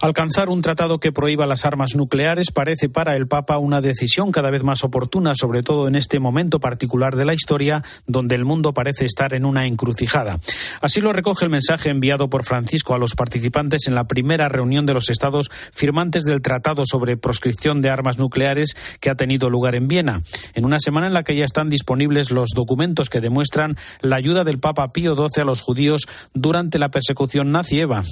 Alcanzar 0.00 0.48
un 0.48 0.62
tratado 0.62 0.98
que 0.98 1.12
prohíba 1.12 1.46
las 1.46 1.64
armas 1.64 1.94
nucleares 1.94 2.50
parece 2.52 2.88
para 2.88 3.16
el 3.16 3.26
Papa 3.26 3.58
una 3.58 3.80
decisión 3.80 4.32
cada 4.32 4.50
vez 4.50 4.62
más 4.62 4.84
oportuna, 4.84 5.34
sobre 5.34 5.62
todo 5.62 5.88
en 5.88 5.94
este 5.94 6.20
momento 6.20 6.60
particular 6.60 7.16
de 7.16 7.24
la 7.24 7.34
historia, 7.34 7.82
donde 8.06 8.34
el 8.34 8.44
mundo 8.44 8.72
parece 8.72 9.04
estar 9.04 9.34
en 9.34 9.44
una 9.44 9.66
encrucijada. 9.66 10.19
Así 10.80 11.00
lo 11.00 11.12
recoge 11.12 11.44
el 11.44 11.50
mensaje 11.50 11.90
enviado 11.90 12.28
por 12.28 12.44
Francisco 12.44 12.94
a 12.94 12.98
los 12.98 13.14
participantes 13.14 13.86
en 13.86 13.94
la 13.94 14.04
primera 14.04 14.48
reunión 14.48 14.86
de 14.86 14.94
los 14.94 15.10
Estados 15.10 15.50
firmantes 15.72 16.24
del 16.24 16.42
Tratado 16.42 16.82
sobre 16.84 17.16
Proscripción 17.16 17.82
de 17.82 17.90
Armas 17.90 18.18
Nucleares 18.18 18.76
que 19.00 19.10
ha 19.10 19.14
tenido 19.14 19.50
lugar 19.50 19.74
en 19.74 19.88
Viena, 19.88 20.22
en 20.54 20.64
una 20.64 20.78
semana 20.80 21.06
en 21.06 21.14
la 21.14 21.22
que 21.22 21.36
ya 21.36 21.44
están 21.44 21.70
disponibles 21.70 22.30
los 22.30 22.50
documentos 22.54 23.08
que 23.08 23.20
demuestran 23.20 23.76
la 24.00 24.16
ayuda 24.16 24.44
del 24.44 24.58
Papa 24.58 24.88
Pío 24.88 25.14
XII 25.14 25.42
a 25.42 25.44
los 25.44 25.60
judíos 25.60 26.06
durante 26.34 26.78
la 26.78 26.90
persecución 26.90 27.52
nazi-eva. 27.52 28.02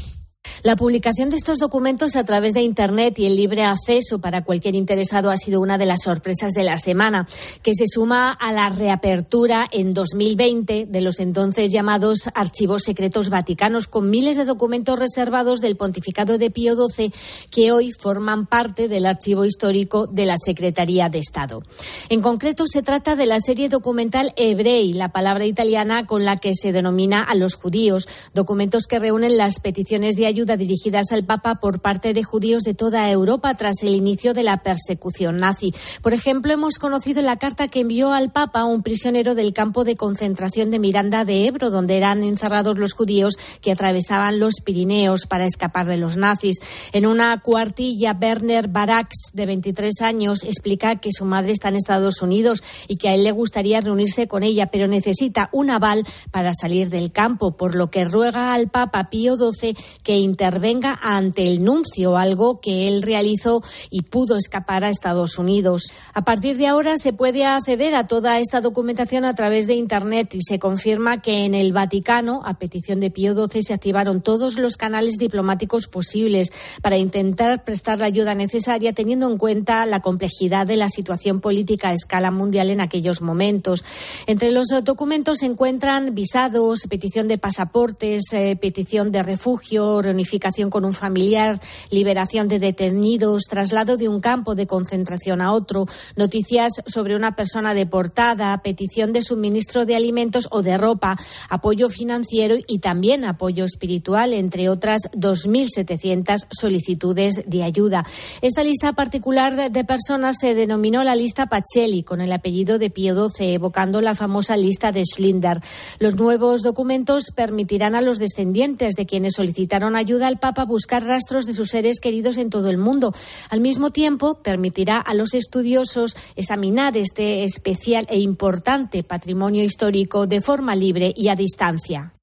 La 0.62 0.76
publicación 0.76 1.30
de 1.30 1.36
estos 1.36 1.58
documentos 1.58 2.16
a 2.16 2.24
través 2.24 2.54
de 2.54 2.62
Internet 2.62 3.18
y 3.18 3.26
el 3.26 3.36
libre 3.36 3.64
acceso 3.64 4.18
para 4.18 4.42
cualquier 4.42 4.74
interesado 4.74 5.30
ha 5.30 5.36
sido 5.36 5.60
una 5.60 5.78
de 5.78 5.86
las 5.86 6.02
sorpresas 6.02 6.52
de 6.52 6.64
la 6.64 6.78
semana, 6.78 7.28
que 7.62 7.74
se 7.74 7.86
suma 7.86 8.32
a 8.32 8.52
la 8.52 8.70
reapertura 8.70 9.68
en 9.70 9.94
2020 9.94 10.86
de 10.88 11.00
los 11.00 11.20
entonces 11.20 11.70
llamados 11.70 12.28
archivos 12.34 12.82
secretos 12.82 13.28
vaticanos, 13.28 13.86
con 13.86 14.10
miles 14.10 14.36
de 14.36 14.44
documentos 14.44 14.98
reservados 14.98 15.60
del 15.60 15.76
pontificado 15.76 16.38
de 16.38 16.50
Pío 16.50 16.74
XII 16.74 17.12
que 17.50 17.72
hoy 17.72 17.92
forman 17.92 18.46
parte 18.46 18.88
del 18.88 19.06
archivo 19.06 19.44
histórico 19.44 20.06
de 20.06 20.26
la 20.26 20.36
Secretaría 20.38 21.08
de 21.08 21.18
Estado. 21.18 21.62
En 22.08 22.20
concreto, 22.20 22.66
se 22.66 22.82
trata 22.82 23.16
de 23.16 23.26
la 23.26 23.40
serie 23.40 23.68
documental 23.68 24.32
Hebrei, 24.36 24.92
la 24.92 25.10
palabra 25.10 25.46
italiana 25.46 26.06
con 26.06 26.24
la 26.24 26.38
que 26.38 26.54
se 26.54 26.72
denomina 26.72 27.22
a 27.22 27.34
los 27.34 27.54
judíos, 27.54 28.08
documentos 28.34 28.86
que 28.86 28.98
reúnen 28.98 29.36
las 29.36 29.60
peticiones 29.60 30.16
de 30.16 30.26
ayuda 30.26 30.37
dirigidas 30.44 31.10
al 31.12 31.24
Papa 31.24 31.56
por 31.56 31.80
parte 31.80 32.14
de 32.14 32.22
judíos 32.22 32.62
de 32.62 32.74
toda 32.74 33.10
Europa 33.10 33.54
tras 33.54 33.82
el 33.82 33.94
inicio 33.94 34.34
de 34.34 34.42
la 34.42 34.62
persecución 34.62 35.38
nazi. 35.38 35.74
Por 36.02 36.14
ejemplo, 36.14 36.52
hemos 36.52 36.78
conocido 36.78 37.22
la 37.22 37.36
carta 37.36 37.68
que 37.68 37.80
envió 37.80 38.12
al 38.12 38.30
Papa 38.30 38.64
un 38.64 38.82
prisionero 38.82 39.34
del 39.34 39.52
campo 39.52 39.84
de 39.84 39.96
concentración 39.96 40.70
de 40.70 40.78
Miranda 40.78 41.24
de 41.24 41.46
Ebro, 41.46 41.70
donde 41.70 41.96
eran 41.96 42.22
encerrados 42.22 42.78
los 42.78 42.92
judíos 42.92 43.34
que 43.60 43.72
atravesaban 43.72 44.38
los 44.38 44.54
Pirineos 44.64 45.26
para 45.26 45.46
escapar 45.46 45.86
de 45.86 45.96
los 45.96 46.16
nazis. 46.16 46.58
En 46.92 47.06
una 47.06 47.40
cuartilla, 47.40 48.16
Werner 48.20 48.68
Barax, 48.68 49.32
de 49.32 49.46
23 49.46 50.00
años, 50.02 50.44
explica 50.44 50.96
que 50.96 51.10
su 51.12 51.24
madre 51.24 51.52
está 51.52 51.68
en 51.68 51.76
Estados 51.76 52.22
Unidos 52.22 52.62
y 52.86 52.96
que 52.96 53.08
a 53.08 53.14
él 53.14 53.24
le 53.24 53.32
gustaría 53.32 53.80
reunirse 53.80 54.28
con 54.28 54.42
ella, 54.42 54.66
pero 54.66 54.86
necesita 54.86 55.48
un 55.52 55.70
aval 55.70 56.04
para 56.30 56.52
salir 56.52 56.90
del 56.90 57.12
campo, 57.12 57.56
por 57.56 57.74
lo 57.74 57.90
que 57.90 58.04
ruega 58.04 58.54
al 58.54 58.68
Papa 58.68 59.08
Pío 59.10 59.36
XII 59.36 59.76
que 60.02 60.17
intervenga 60.18 60.98
ante 61.02 61.46
el 61.46 61.64
nuncio, 61.64 62.16
algo 62.16 62.60
que 62.60 62.88
él 62.88 63.02
realizó 63.02 63.62
y 63.90 64.02
pudo 64.02 64.36
escapar 64.36 64.84
a 64.84 64.90
Estados 64.90 65.38
Unidos. 65.38 65.92
A 66.14 66.22
partir 66.22 66.56
de 66.56 66.66
ahora 66.66 66.96
se 66.96 67.12
puede 67.12 67.44
acceder 67.44 67.94
a 67.94 68.06
toda 68.06 68.38
esta 68.38 68.60
documentación 68.60 69.24
a 69.24 69.34
través 69.34 69.66
de 69.66 69.74
Internet 69.74 70.34
y 70.34 70.40
se 70.42 70.58
confirma 70.58 71.22
que 71.22 71.44
en 71.44 71.54
el 71.54 71.72
Vaticano, 71.72 72.42
a 72.44 72.58
petición 72.58 73.00
de 73.00 73.10
Pío 73.10 73.34
XII, 73.34 73.62
se 73.62 73.74
activaron 73.74 74.22
todos 74.22 74.58
los 74.58 74.76
canales 74.76 75.16
diplomáticos 75.18 75.88
posibles 75.88 76.52
para 76.82 76.96
intentar 76.98 77.64
prestar 77.64 77.98
la 77.98 78.06
ayuda 78.06 78.34
necesaria 78.34 78.92
teniendo 78.92 79.30
en 79.30 79.38
cuenta 79.38 79.86
la 79.86 80.00
complejidad 80.00 80.66
de 80.66 80.76
la 80.76 80.88
situación 80.88 81.40
política 81.40 81.90
a 81.90 81.92
escala 81.92 82.30
mundial 82.30 82.70
en 82.70 82.80
aquellos 82.80 83.22
momentos. 83.22 83.84
Entre 84.26 84.50
los 84.50 84.68
documentos 84.84 85.38
se 85.38 85.46
encuentran 85.46 86.14
visados, 86.14 86.86
petición 86.88 87.28
de 87.28 87.38
pasaportes, 87.38 88.22
eh, 88.32 88.56
petición 88.56 89.12
de 89.12 89.22
refugio, 89.22 90.02
reunificación 90.08 90.70
con 90.70 90.84
un 90.84 90.94
familiar, 90.94 91.60
liberación 91.90 92.48
de 92.48 92.58
detenidos, 92.58 93.42
traslado 93.48 93.96
de 93.96 94.08
un 94.08 94.20
campo 94.20 94.54
de 94.54 94.66
concentración 94.66 95.40
a 95.40 95.52
otro, 95.52 95.86
noticias 96.16 96.72
sobre 96.86 97.14
una 97.14 97.36
persona 97.36 97.74
deportada, 97.74 98.60
petición 98.62 99.12
de 99.12 99.22
suministro 99.22 99.84
de 99.84 99.96
alimentos 99.96 100.48
o 100.50 100.62
de 100.62 100.78
ropa, 100.78 101.18
apoyo 101.50 101.90
financiero 101.90 102.56
y 102.66 102.78
también 102.78 103.24
apoyo 103.24 103.64
espiritual, 103.64 104.32
entre 104.32 104.68
otras 104.68 105.02
2.700 105.12 106.46
solicitudes 106.50 107.42
de 107.46 107.62
ayuda. 107.62 108.04
Esta 108.40 108.62
lista 108.62 108.92
particular 108.94 109.70
de 109.70 109.84
personas 109.84 110.36
se 110.40 110.54
denominó 110.54 111.04
la 111.04 111.16
lista 111.16 111.46
Pacelli, 111.46 112.02
con 112.02 112.20
el 112.20 112.32
apellido 112.32 112.78
de 112.78 112.90
Pío 112.90 113.14
XII, 113.28 113.54
evocando 113.54 114.00
la 114.00 114.14
famosa 114.14 114.56
lista 114.56 114.92
de 114.92 115.04
Schlinder. 115.04 115.60
Los 115.98 116.16
nuevos 116.16 116.62
documentos 116.62 117.24
permitirán 117.34 117.94
a 117.94 118.00
los 118.00 118.18
descendientes 118.18 118.94
de 118.94 119.06
quienes 119.06 119.34
solicitaron 119.34 119.96
ayuda 119.98 120.26
al 120.26 120.38
Papa 120.38 120.64
buscar 120.64 121.04
rastros 121.04 121.46
de 121.46 121.54
sus 121.54 121.68
seres 121.68 122.00
queridos 122.00 122.36
en 122.36 122.50
todo 122.50 122.70
el 122.70 122.78
mundo. 122.78 123.14
Al 123.50 123.60
mismo 123.60 123.90
tiempo, 123.90 124.42
permitirá 124.42 124.98
a 124.98 125.14
los 125.14 125.34
estudiosos 125.34 126.16
examinar 126.36 126.96
este 126.96 127.44
especial 127.44 128.06
e 128.08 128.18
importante 128.18 129.02
patrimonio 129.02 129.64
histórico 129.64 130.26
de 130.26 130.40
forma 130.40 130.74
libre 130.74 131.12
y 131.16 131.28
a 131.28 131.36
distancia. 131.36 132.14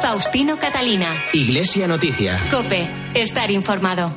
Faustino 0.00 0.58
Catalina. 0.58 1.14
Iglesia 1.32 1.86
Noticia. 1.86 2.40
Cope. 2.50 2.88
Estar 3.14 3.50
informado. 3.50 4.12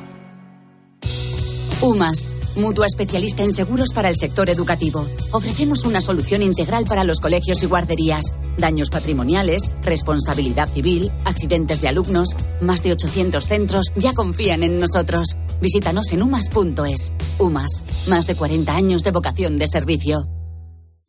UMAS. 1.82 2.33
Mutua 2.56 2.86
especialista 2.86 3.42
en 3.42 3.52
seguros 3.52 3.90
para 3.94 4.10
el 4.10 4.16
sector 4.16 4.50
educativo. 4.50 5.04
Ofrecemos 5.32 5.86
una 5.86 6.02
solución 6.02 6.44
integral 6.44 6.86
para 6.86 7.04
los 7.04 7.20
colegios 7.20 7.64
y 7.64 7.66
guarderías. 7.66 8.26
Daños 8.58 8.90
patrimoniales, 8.90 9.74
responsabilidad 9.82 10.68
civil, 10.68 11.12
accidentes 11.26 11.82
de 11.82 11.88
alumnos. 11.88 12.30
Más 12.62 12.84
de 12.84 12.92
800 12.92 13.44
centros 13.44 13.88
ya 13.96 14.14
confían 14.14 14.62
en 14.62 14.78
nosotros. 14.78 15.36
Visítanos 15.62 16.12
en 16.12 16.22
umas.es. 16.22 17.14
UMAS. 17.40 17.84
Más 18.08 18.28
de 18.28 18.36
40 18.36 18.76
años 18.76 19.04
de 19.04 19.12
vocación 19.12 19.58
de 19.58 19.68
servicio. 19.68 20.28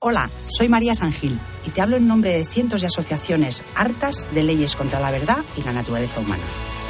Hola, 0.01 0.31
soy 0.49 0.69
María 0.69 0.95
Sangil 0.95 1.39
y 1.67 1.71
te 1.71 1.81
hablo 1.81 1.97
en 1.97 2.07
nombre 2.07 2.31
de 2.31 2.45
cientos 2.45 2.83
de 2.83 2.89
asociaciones 2.89 3.65
hartas 3.75 4.27
de 4.33 4.43
leyes 4.43 4.77
contra 4.77 5.01
la 5.01 5.11
verdad 5.11 5.39
y 5.57 5.63
la 5.63 5.73
naturaleza 5.73 6.21
humana. 6.21 6.43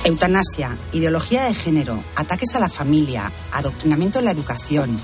Eutanasia, 0.05 0.77
ideología 0.93 1.45
de 1.45 1.55
género, 1.55 1.99
ataques 2.15 2.55
a 2.55 2.59
la 2.59 2.69
familia, 2.69 3.33
adoctrinamiento 3.53 4.19
en 4.19 4.27
la 4.27 4.33
educación. 4.33 4.99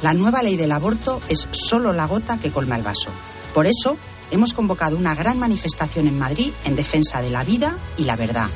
La 0.00 0.14
nueva 0.14 0.42
ley 0.42 0.56
del 0.56 0.72
aborto 0.72 1.20
es 1.28 1.48
solo 1.50 1.92
la 1.92 2.06
gota 2.06 2.38
que 2.38 2.50
colma 2.50 2.76
el 2.76 2.82
vaso. 2.82 3.10
Por 3.52 3.66
eso, 3.66 3.98
hemos 4.30 4.54
convocado 4.54 4.96
una 4.96 5.14
gran 5.14 5.38
manifestación 5.38 6.06
en 6.06 6.18
Madrid 6.18 6.52
en 6.64 6.76
defensa 6.76 7.20
de 7.20 7.28
la 7.28 7.44
vida 7.44 7.76
y 7.98 8.04
la 8.04 8.16
verdad. 8.16 8.48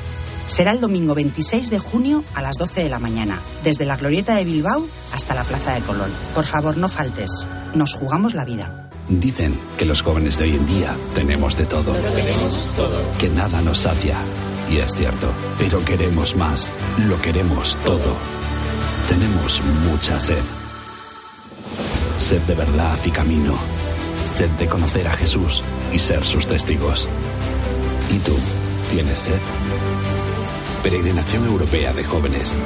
Será 0.47 0.71
el 0.71 0.81
domingo 0.81 1.13
26 1.13 1.69
de 1.69 1.77
junio 1.77 2.23
a 2.33 2.41
las 2.41 2.57
12 2.57 2.81
de 2.83 2.89
la 2.89 2.97
mañana, 2.97 3.39
desde 3.63 3.85
la 3.85 3.95
Glorieta 3.95 4.35
de 4.35 4.45
Bilbao 4.45 4.87
hasta 5.13 5.35
la 5.35 5.43
Plaza 5.43 5.75
de 5.75 5.81
Colón. 5.81 6.11
Por 6.33 6.45
favor, 6.45 6.75
no 6.75 6.89
faltes. 6.89 7.47
Nos 7.75 7.93
jugamos 7.93 8.33
la 8.33 8.45
vida. 8.45 8.89
Dicen 9.09 9.59
que 9.77 9.85
los 9.85 10.01
jóvenes 10.01 10.39
de 10.39 10.45
hoy 10.45 10.55
en 10.55 10.65
día 10.65 10.95
tenemos 11.13 11.55
de 11.55 11.65
todo. 11.67 11.93
tenemos 11.93 12.67
todo. 12.75 12.99
Que 13.19 13.29
nada 13.29 13.61
nos 13.61 13.79
sacia. 13.79 14.17
Y 14.69 14.77
es 14.77 14.93
cierto, 14.95 15.31
pero 15.59 15.83
queremos 15.85 16.35
más. 16.35 16.73
Lo 17.07 17.21
queremos 17.21 17.75
todo. 17.83 18.15
Tenemos 19.07 19.61
mucha 19.89 20.19
sed. 20.19 20.43
Sed 22.19 22.41
de 22.43 22.55
verdad 22.55 22.97
y 23.05 23.11
camino. 23.11 23.57
Sed 24.23 24.49
de 24.51 24.67
conocer 24.67 25.07
a 25.07 25.17
Jesús 25.17 25.63
y 25.91 25.99
ser 25.99 26.25
sus 26.25 26.47
testigos. 26.47 27.09
¿Y 28.09 28.19
tú 28.19 28.35
tienes 28.89 29.19
sed? 29.19 29.39
Peregrinación 30.81 31.45
Europea 31.45 31.93
de 31.93 32.03
Jóvenes. 32.03 32.57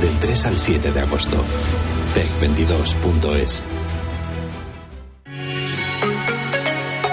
Del 0.00 0.18
3 0.18 0.46
al 0.46 0.58
7 0.58 0.92
de 0.92 1.00
agosto. 1.00 1.36
PEC22.es. 2.14 3.64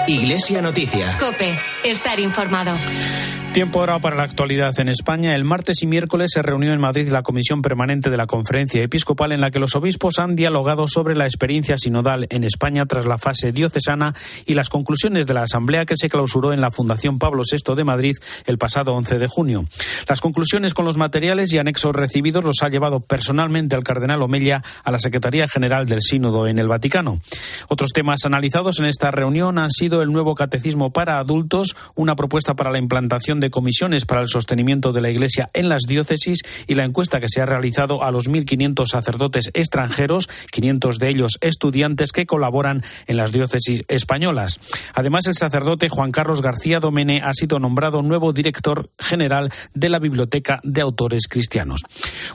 Iglesia 0.08 0.62
Noticia. 0.62 1.18
Cope. 1.18 1.75
Estar 1.86 2.18
informado. 2.18 2.76
Tiempo 3.56 3.80
ahora 3.80 3.98
para 4.00 4.16
la 4.16 4.24
actualidad 4.24 4.78
en 4.80 4.90
España. 4.90 5.34
El 5.34 5.44
martes 5.44 5.82
y 5.82 5.86
miércoles 5.86 6.32
se 6.34 6.42
reunió 6.42 6.74
en 6.74 6.78
Madrid 6.78 7.08
la 7.08 7.22
Comisión 7.22 7.62
Permanente 7.62 8.10
de 8.10 8.18
la 8.18 8.26
Conferencia 8.26 8.82
Episcopal 8.82 9.32
en 9.32 9.40
la 9.40 9.50
que 9.50 9.58
los 9.58 9.74
obispos 9.74 10.18
han 10.18 10.36
dialogado 10.36 10.88
sobre 10.88 11.16
la 11.16 11.24
experiencia 11.24 11.78
sinodal 11.78 12.26
en 12.28 12.44
España 12.44 12.84
tras 12.84 13.06
la 13.06 13.16
fase 13.16 13.52
diocesana 13.52 14.14
y 14.44 14.52
las 14.52 14.68
conclusiones 14.68 15.26
de 15.26 15.32
la 15.32 15.44
Asamblea 15.44 15.86
que 15.86 15.96
se 15.96 16.10
clausuró 16.10 16.52
en 16.52 16.60
la 16.60 16.70
Fundación 16.70 17.18
Pablo 17.18 17.44
VI 17.50 17.74
de 17.74 17.84
Madrid 17.84 18.16
el 18.44 18.58
pasado 18.58 18.92
11 18.92 19.18
de 19.18 19.26
junio. 19.26 19.64
Las 20.06 20.20
conclusiones 20.20 20.74
con 20.74 20.84
los 20.84 20.98
materiales 20.98 21.50
y 21.54 21.58
anexos 21.58 21.96
recibidos 21.96 22.44
los 22.44 22.62
ha 22.62 22.68
llevado 22.68 23.00
personalmente 23.00 23.74
al 23.74 23.84
cardenal 23.84 24.20
Omella 24.20 24.62
a 24.84 24.90
la 24.90 24.98
Secretaría 24.98 25.48
General 25.48 25.86
del 25.86 26.02
Sínodo 26.02 26.46
en 26.46 26.58
el 26.58 26.68
Vaticano. 26.68 27.20
Otros 27.68 27.92
temas 27.94 28.26
analizados 28.26 28.80
en 28.80 28.84
esta 28.84 29.10
reunión 29.10 29.58
han 29.58 29.70
sido 29.70 30.02
el 30.02 30.12
nuevo 30.12 30.34
catecismo 30.34 30.90
para 30.90 31.18
adultos, 31.18 31.74
una 31.94 32.16
propuesta 32.16 32.54
para 32.54 32.70
la 32.70 32.78
implantación 32.78 33.40
de 33.40 33.50
comisiones 33.50 34.04
para 34.04 34.20
el 34.20 34.28
sostenimiento 34.28 34.92
de 34.92 35.00
la 35.00 35.10
Iglesia 35.10 35.50
en 35.54 35.68
las 35.68 35.82
diócesis 35.82 36.40
y 36.66 36.74
la 36.74 36.84
encuesta 36.84 37.20
que 37.20 37.28
se 37.28 37.40
ha 37.40 37.46
realizado 37.46 38.02
a 38.02 38.10
los 38.10 38.28
1.500 38.28 38.86
sacerdotes 38.86 39.50
extranjeros, 39.54 40.28
500 40.50 40.98
de 40.98 41.08
ellos 41.08 41.38
estudiantes 41.40 42.12
que 42.12 42.26
colaboran 42.26 42.84
en 43.06 43.16
las 43.16 43.32
diócesis 43.32 43.82
españolas. 43.88 44.60
Además, 44.94 45.26
el 45.26 45.34
sacerdote 45.34 45.88
Juan 45.88 46.12
Carlos 46.12 46.42
García 46.42 46.80
Domene 46.80 47.20
ha 47.22 47.32
sido 47.32 47.58
nombrado 47.58 48.02
nuevo 48.02 48.32
director 48.32 48.90
general 48.98 49.52
de 49.74 49.88
la 49.88 49.98
Biblioteca 49.98 50.60
de 50.62 50.80
Autores 50.80 51.28
Cristianos. 51.28 51.82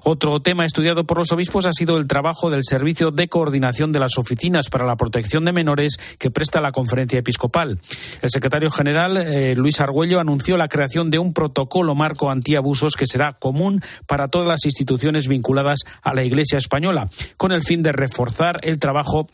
Otro 0.03 0.39
tema 0.41 0.65
estudiado 0.65 1.03
por 1.05 1.17
los 1.17 1.31
obispos 1.31 1.65
ha 1.65 1.73
sido 1.73 1.97
el 1.97 2.07
trabajo 2.07 2.49
del 2.49 2.63
Servicio 2.63 3.11
de 3.11 3.27
Coordinación 3.27 3.91
de 3.91 3.99
las 3.99 4.17
Oficinas 4.17 4.69
para 4.69 4.85
la 4.85 4.95
Protección 4.95 5.45
de 5.45 5.51
Menores 5.51 5.97
que 6.17 6.31
presta 6.31 6.61
la 6.61 6.71
Conferencia 6.71 7.19
Episcopal. 7.19 7.79
El 8.21 8.29
secretario 8.29 8.69
general, 8.69 9.17
eh, 9.21 9.55
Luis 9.55 9.79
Argüello, 9.79 10.19
anunció 10.19 10.57
la 10.57 10.67
creación 10.67 11.11
de 11.11 11.19
un 11.19 11.33
protocolo 11.33 11.95
marco 11.95 12.29
antiabusos 12.29 12.95
que 12.95 13.07
será 13.07 13.33
común 13.33 13.81
para 14.07 14.27
todas 14.27 14.47
las 14.47 14.65
instituciones 14.65 15.27
vinculadas 15.27 15.79
a 16.01 16.13
la 16.13 16.23
Iglesia 16.23 16.57
española, 16.57 17.09
con 17.37 17.51
el 17.51 17.63
fin 17.63 17.83
de 17.83 17.91
reforzar 17.91 18.59
el 18.63 18.79
trabajo 18.79 19.27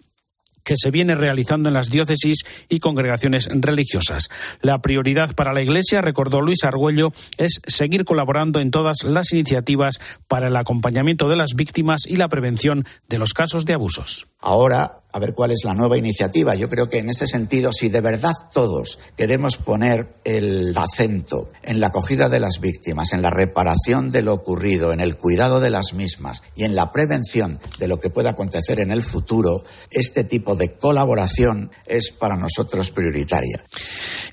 que 0.68 0.76
se 0.76 0.92
viene 0.92 1.16
realizando 1.16 1.70
en 1.70 1.76
las 1.76 1.90
diócesis 1.90 2.44
y 2.68 2.80
congregaciones 2.80 3.48
religiosas. 3.50 4.28
La 4.62 4.80
prioridad 4.80 5.34
para 5.34 5.54
la 5.54 5.62
Iglesia, 5.62 6.02
recordó 6.02 6.42
Luis 6.42 6.66
Argüello, 6.66 7.14
es 7.38 7.62
seguir 7.66 8.04
colaborando 8.04 8.60
en 8.60 8.70
todas 8.70 8.98
las 9.06 9.32
iniciativas 9.32 10.02
para 10.28 10.50
el 10.50 10.58
acompañamiento 10.58 11.30
de 11.30 11.38
las 11.38 11.54
víctimas 11.56 12.02
y 12.06 12.18
la 12.18 12.28
prevención 12.28 12.86
de 13.08 13.18
los 13.18 13.32
casos 13.34 13.66
de 13.66 13.76
abusos. 13.76 14.28
Ahora 14.40 14.98
a 15.18 15.20
ver 15.20 15.34
cuál 15.34 15.52
es 15.52 15.64
la 15.64 15.74
nueva 15.74 15.98
iniciativa. 15.98 16.54
Yo 16.54 16.70
creo 16.70 16.90
que 16.90 17.00
en 17.00 17.10
ese 17.10 17.26
sentido, 17.26 17.72
si 17.72 17.90
de 17.90 18.02
verdad 18.02 18.34
todos 18.54 19.00
queremos 19.18 19.58
poner 19.58 20.08
el 20.24 20.78
acento 20.78 21.50
en 21.64 21.80
la 21.80 21.88
acogida 21.88 22.30
de 22.30 22.40
las 22.40 22.60
víctimas, 22.62 23.14
en 23.14 23.24
la 23.24 23.32
reparación 23.32 24.12
de 24.12 24.22
lo 24.22 24.34
ocurrido, 24.34 24.94
en 24.94 25.00
el 25.00 25.18
cuidado 25.18 25.60
de 25.60 25.72
las 25.72 25.94
mismas 25.94 26.44
y 26.56 26.66
en 26.66 26.76
la 26.76 26.92
prevención 26.92 27.60
de 27.80 27.88
lo 27.88 28.00
que 28.00 28.12
pueda 28.12 28.32
acontecer 28.32 28.80
en 28.80 28.92
el 28.92 29.02
futuro, 29.02 29.64
este 29.90 30.24
tipo 30.24 30.56
de 30.56 30.74
colaboración 30.74 31.72
es 31.88 32.12
para 32.12 32.38
nosotros 32.38 32.92
prioritaria. 32.92 33.64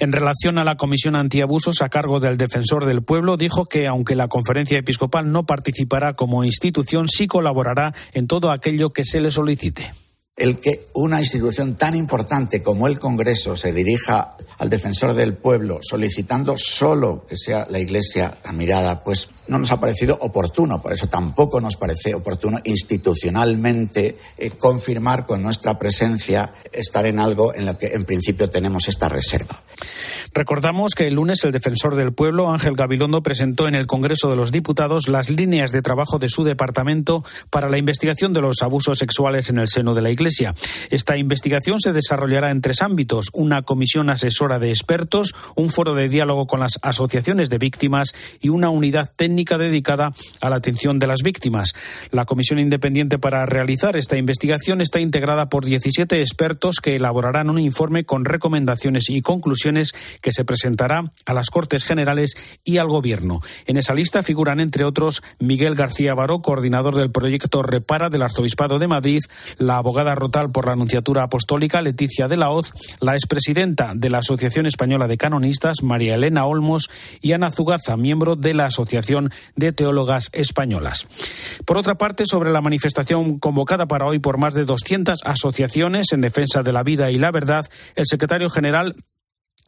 En 0.00 0.12
relación 0.12 0.58
a 0.58 0.64
la 0.64 0.76
Comisión 0.76 1.16
Antiabusos 1.16 1.80
a 1.80 1.88
cargo 1.88 2.20
del 2.20 2.36
Defensor 2.36 2.84
del 2.84 3.02
Pueblo, 3.02 3.38
dijo 3.38 3.64
que 3.64 3.86
aunque 3.86 4.16
la 4.16 4.28
Conferencia 4.28 4.78
Episcopal 4.78 5.32
no 5.32 5.46
participará 5.46 6.12
como 6.12 6.44
institución, 6.44 7.08
sí 7.08 7.26
colaborará 7.26 7.94
en 8.12 8.26
todo 8.26 8.50
aquello 8.50 8.90
que 8.90 9.06
se 9.06 9.20
le 9.20 9.30
solicite 9.30 10.03
el 10.36 10.56
que 10.56 10.86
una 10.94 11.20
institución 11.20 11.76
tan 11.76 11.94
importante 11.94 12.62
como 12.62 12.88
el 12.88 12.98
Congreso 12.98 13.56
se 13.56 13.72
dirija 13.72 14.36
al 14.58 14.68
defensor 14.68 15.14
del 15.14 15.34
pueblo 15.34 15.78
solicitando 15.80 16.56
solo 16.56 17.24
que 17.28 17.36
sea 17.36 17.66
la 17.70 17.78
Iglesia 17.78 18.36
la 18.44 18.52
mirada, 18.52 19.04
pues 19.04 19.28
no 19.46 19.58
nos 19.58 19.70
ha 19.70 19.80
parecido 19.80 20.16
oportuno. 20.20 20.80
Por 20.80 20.92
eso 20.92 21.06
tampoco 21.06 21.60
nos 21.60 21.76
parece 21.76 22.14
oportuno 22.14 22.58
institucionalmente 22.64 24.16
eh, 24.38 24.50
confirmar 24.50 25.26
con 25.26 25.42
nuestra 25.42 25.78
presencia 25.78 26.52
estar 26.72 27.06
en 27.06 27.20
algo 27.20 27.54
en 27.54 27.66
lo 27.66 27.78
que 27.78 27.88
en 27.88 28.04
principio 28.04 28.50
tenemos 28.50 28.88
esta 28.88 29.08
reserva. 29.08 29.62
Recordamos 30.32 30.94
que 30.94 31.06
el 31.06 31.14
lunes 31.14 31.44
el 31.44 31.52
defensor 31.52 31.94
del 31.94 32.12
pueblo, 32.12 32.50
Ángel 32.50 32.74
Gabilondo, 32.74 33.22
presentó 33.22 33.68
en 33.68 33.74
el 33.76 33.86
Congreso 33.86 34.28
de 34.30 34.36
los 34.36 34.50
Diputados 34.50 35.08
las 35.08 35.30
líneas 35.30 35.70
de 35.70 35.82
trabajo 35.82 36.18
de 36.18 36.28
su 36.28 36.42
departamento 36.42 37.24
para 37.50 37.68
la 37.68 37.78
investigación 37.78 38.32
de 38.32 38.40
los 38.40 38.62
abusos 38.62 38.98
sexuales 38.98 39.50
en 39.50 39.58
el 39.58 39.68
seno 39.68 39.94
de 39.94 40.02
la 40.02 40.10
Iglesia. 40.24 40.54
Esta 40.88 41.18
investigación 41.18 41.80
se 41.80 41.92
desarrollará 41.92 42.50
en 42.50 42.62
tres 42.62 42.80
ámbitos: 42.80 43.28
una 43.34 43.60
comisión 43.60 44.08
asesora 44.08 44.58
de 44.58 44.70
expertos, 44.70 45.34
un 45.54 45.68
foro 45.68 45.94
de 45.94 46.08
diálogo 46.08 46.46
con 46.46 46.60
las 46.60 46.78
asociaciones 46.80 47.50
de 47.50 47.58
víctimas 47.58 48.14
y 48.40 48.48
una 48.48 48.70
unidad 48.70 49.12
técnica 49.14 49.58
dedicada 49.58 50.14
a 50.40 50.48
la 50.48 50.56
atención 50.56 50.98
de 50.98 51.06
las 51.06 51.22
víctimas. 51.22 51.74
La 52.10 52.24
comisión 52.24 52.58
independiente 52.58 53.18
para 53.18 53.44
realizar 53.44 53.96
esta 53.96 54.16
investigación 54.16 54.80
está 54.80 54.98
integrada 54.98 55.46
por 55.46 55.66
17 55.66 56.18
expertos 56.20 56.76
que 56.80 56.94
elaborarán 56.94 57.50
un 57.50 57.58
informe 57.58 58.04
con 58.04 58.24
recomendaciones 58.24 59.10
y 59.10 59.20
conclusiones 59.20 59.92
que 60.22 60.32
se 60.32 60.46
presentará 60.46 61.10
a 61.26 61.34
las 61.34 61.50
Cortes 61.50 61.84
Generales 61.84 62.32
y 62.64 62.78
al 62.78 62.88
Gobierno. 62.88 63.40
En 63.66 63.76
esa 63.76 63.92
lista 63.92 64.22
figuran, 64.22 64.60
entre 64.60 64.86
otros, 64.86 65.22
Miguel 65.38 65.74
García 65.74 66.14
Baró, 66.14 66.40
coordinador 66.40 66.94
del 66.94 67.10
proyecto 67.10 67.62
Repara 67.62 68.08
del 68.08 68.22
Arzobispado 68.22 68.78
de 68.78 68.88
Madrid, 68.88 69.20
la 69.58 69.76
abogada 69.76 70.13
rotal 70.14 70.50
por 70.50 70.66
la 70.66 70.72
Anunciatura 70.72 71.22
Apostólica, 71.22 71.82
Leticia 71.82 72.28
de 72.28 72.36
la 72.36 72.50
Hoz, 72.50 72.72
la 73.00 73.14
expresidenta 73.14 73.92
de 73.94 74.10
la 74.10 74.18
Asociación 74.18 74.66
Española 74.66 75.06
de 75.06 75.16
Canonistas, 75.16 75.82
María 75.82 76.14
Elena 76.14 76.46
Olmos, 76.46 76.90
y 77.20 77.32
Ana 77.32 77.50
Zugaza, 77.50 77.96
miembro 77.96 78.36
de 78.36 78.54
la 78.54 78.66
Asociación 78.66 79.30
de 79.56 79.72
Teólogas 79.72 80.30
Españolas. 80.32 81.06
Por 81.64 81.78
otra 81.78 81.94
parte, 81.96 82.24
sobre 82.26 82.50
la 82.50 82.60
manifestación 82.60 83.38
convocada 83.38 83.86
para 83.86 84.06
hoy 84.06 84.18
por 84.18 84.38
más 84.38 84.54
de 84.54 84.64
200 84.64 85.20
asociaciones 85.24 86.12
en 86.12 86.20
defensa 86.20 86.62
de 86.62 86.72
la 86.72 86.82
vida 86.82 87.10
y 87.10 87.18
la 87.18 87.30
verdad, 87.30 87.66
el 87.96 88.06
secretario 88.06 88.50
general 88.50 88.94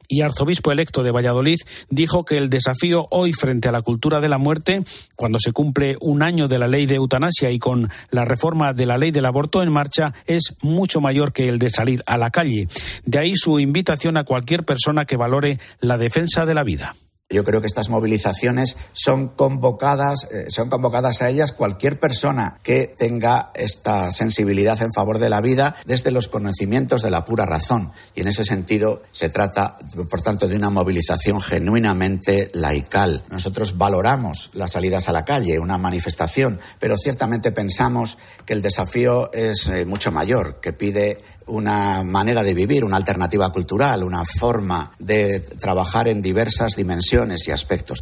y 0.09 0.23
arzobispo 0.23 0.73
electo 0.73 1.03
de 1.03 1.11
Valladolid, 1.11 1.59
dijo 1.91 2.25
que 2.25 2.37
el 2.37 2.51
desafío 2.51 3.07
hoy 3.11 3.33
frente 3.33 3.69
a 3.69 3.73
la 3.73 3.83
cultura 3.83 4.21
de 4.21 4.29
la 4.29 4.39
muerte, 4.39 4.85
cuando 5.15 5.39
se 5.39 5.53
cumple 5.53 5.97
un 6.01 6.23
año 6.23 6.49
de 6.49 6.59
la 6.59 6.69
ley 6.69 6.87
de 6.87 6.97
eutanasia 6.97 7.51
y 7.51 7.59
con 7.59 7.89
la 8.11 8.25
reforma 8.25 8.73
de 8.73 8.87
la 8.87 8.99
ley 8.99 9.11
del 9.11 9.27
aborto 9.27 9.63
en 9.63 9.73
marcha, 9.73 10.15
es 10.27 10.55
mucho 10.61 11.01
mayor 11.01 11.33
que 11.33 11.49
el 11.49 11.59
de 11.59 11.71
salir 11.71 12.03
a 12.07 12.19
la 12.19 12.31
calle. 12.31 12.69
De 13.05 13.19
ahí 13.19 13.33
su 13.37 13.59
invitación 13.59 14.17
a 14.17 14.25
cualquier 14.25 14.65
persona 14.65 15.05
que 15.05 15.17
valore 15.17 15.59
la 15.81 15.99
defensa 15.99 16.47
de 16.47 16.55
la 16.55 16.63
vida. 16.63 16.95
Yo 17.29 17.43
creo 17.43 17.61
que 17.61 17.67
estas 17.67 17.89
movilizaciones 17.89 18.77
son 18.93 19.27
convocadas, 19.27 20.29
eh, 20.31 20.47
son 20.49 20.71
convocadas 20.71 21.23
a 21.23 21.29
ellas 21.29 21.51
cualquier 21.51 21.99
persona 21.99 22.61
que 22.63 22.95
tenga 22.97 23.51
esta 23.57 24.13
sensibilidad 24.13 24.81
en 24.81 24.93
favor 24.93 25.19
de 25.19 25.29
la 25.29 25.41
vida 25.41 25.75
desde 25.87 26.13
los 26.13 26.29
conocimientos 26.29 27.03
de 27.03 27.11
la 27.11 27.25
pura 27.25 27.45
razón. 27.45 27.91
Y 28.15 28.21
en 28.21 28.29
ese 28.29 28.45
sentido 28.45 29.03
se 29.11 29.29
trata, 29.29 29.77
por 30.09 30.23
tanto, 30.23 30.47
de 30.47 30.55
una 30.55 30.71
movilización 30.71 31.41
genuinamente 31.41 32.49
laical. 32.55 33.25
Nosotros 33.29 33.77
valoramos 33.77 34.51
las 34.55 34.71
salidas 34.71 35.09
a 35.09 35.13
la 35.13 35.25
calle, 35.25 35.59
una 35.59 35.79
manifestación, 35.79 36.61
pero 36.79 36.97
ciertamente 36.97 37.51
pensamos 37.51 38.19
que 38.45 38.53
el 38.53 38.63
desafío 38.63 39.33
es 39.33 39.67
eh, 39.67 39.85
mucho 39.85 40.13
mayor, 40.13 40.61
que 40.61 40.73
pide 40.73 41.19
una 41.47 42.03
manera 42.03 42.43
de 42.43 42.55
vivir, 42.55 42.85
una 42.85 42.97
alternativa 42.97 43.51
cultural, 43.53 44.05
una 44.05 44.25
forma 44.25 44.93
de 44.99 45.41
trabajar 45.41 46.09
en 46.09 46.23
diversas 46.23 46.77
dimensiones 46.77 47.47
y 47.49 47.53
aspectos. 47.53 48.01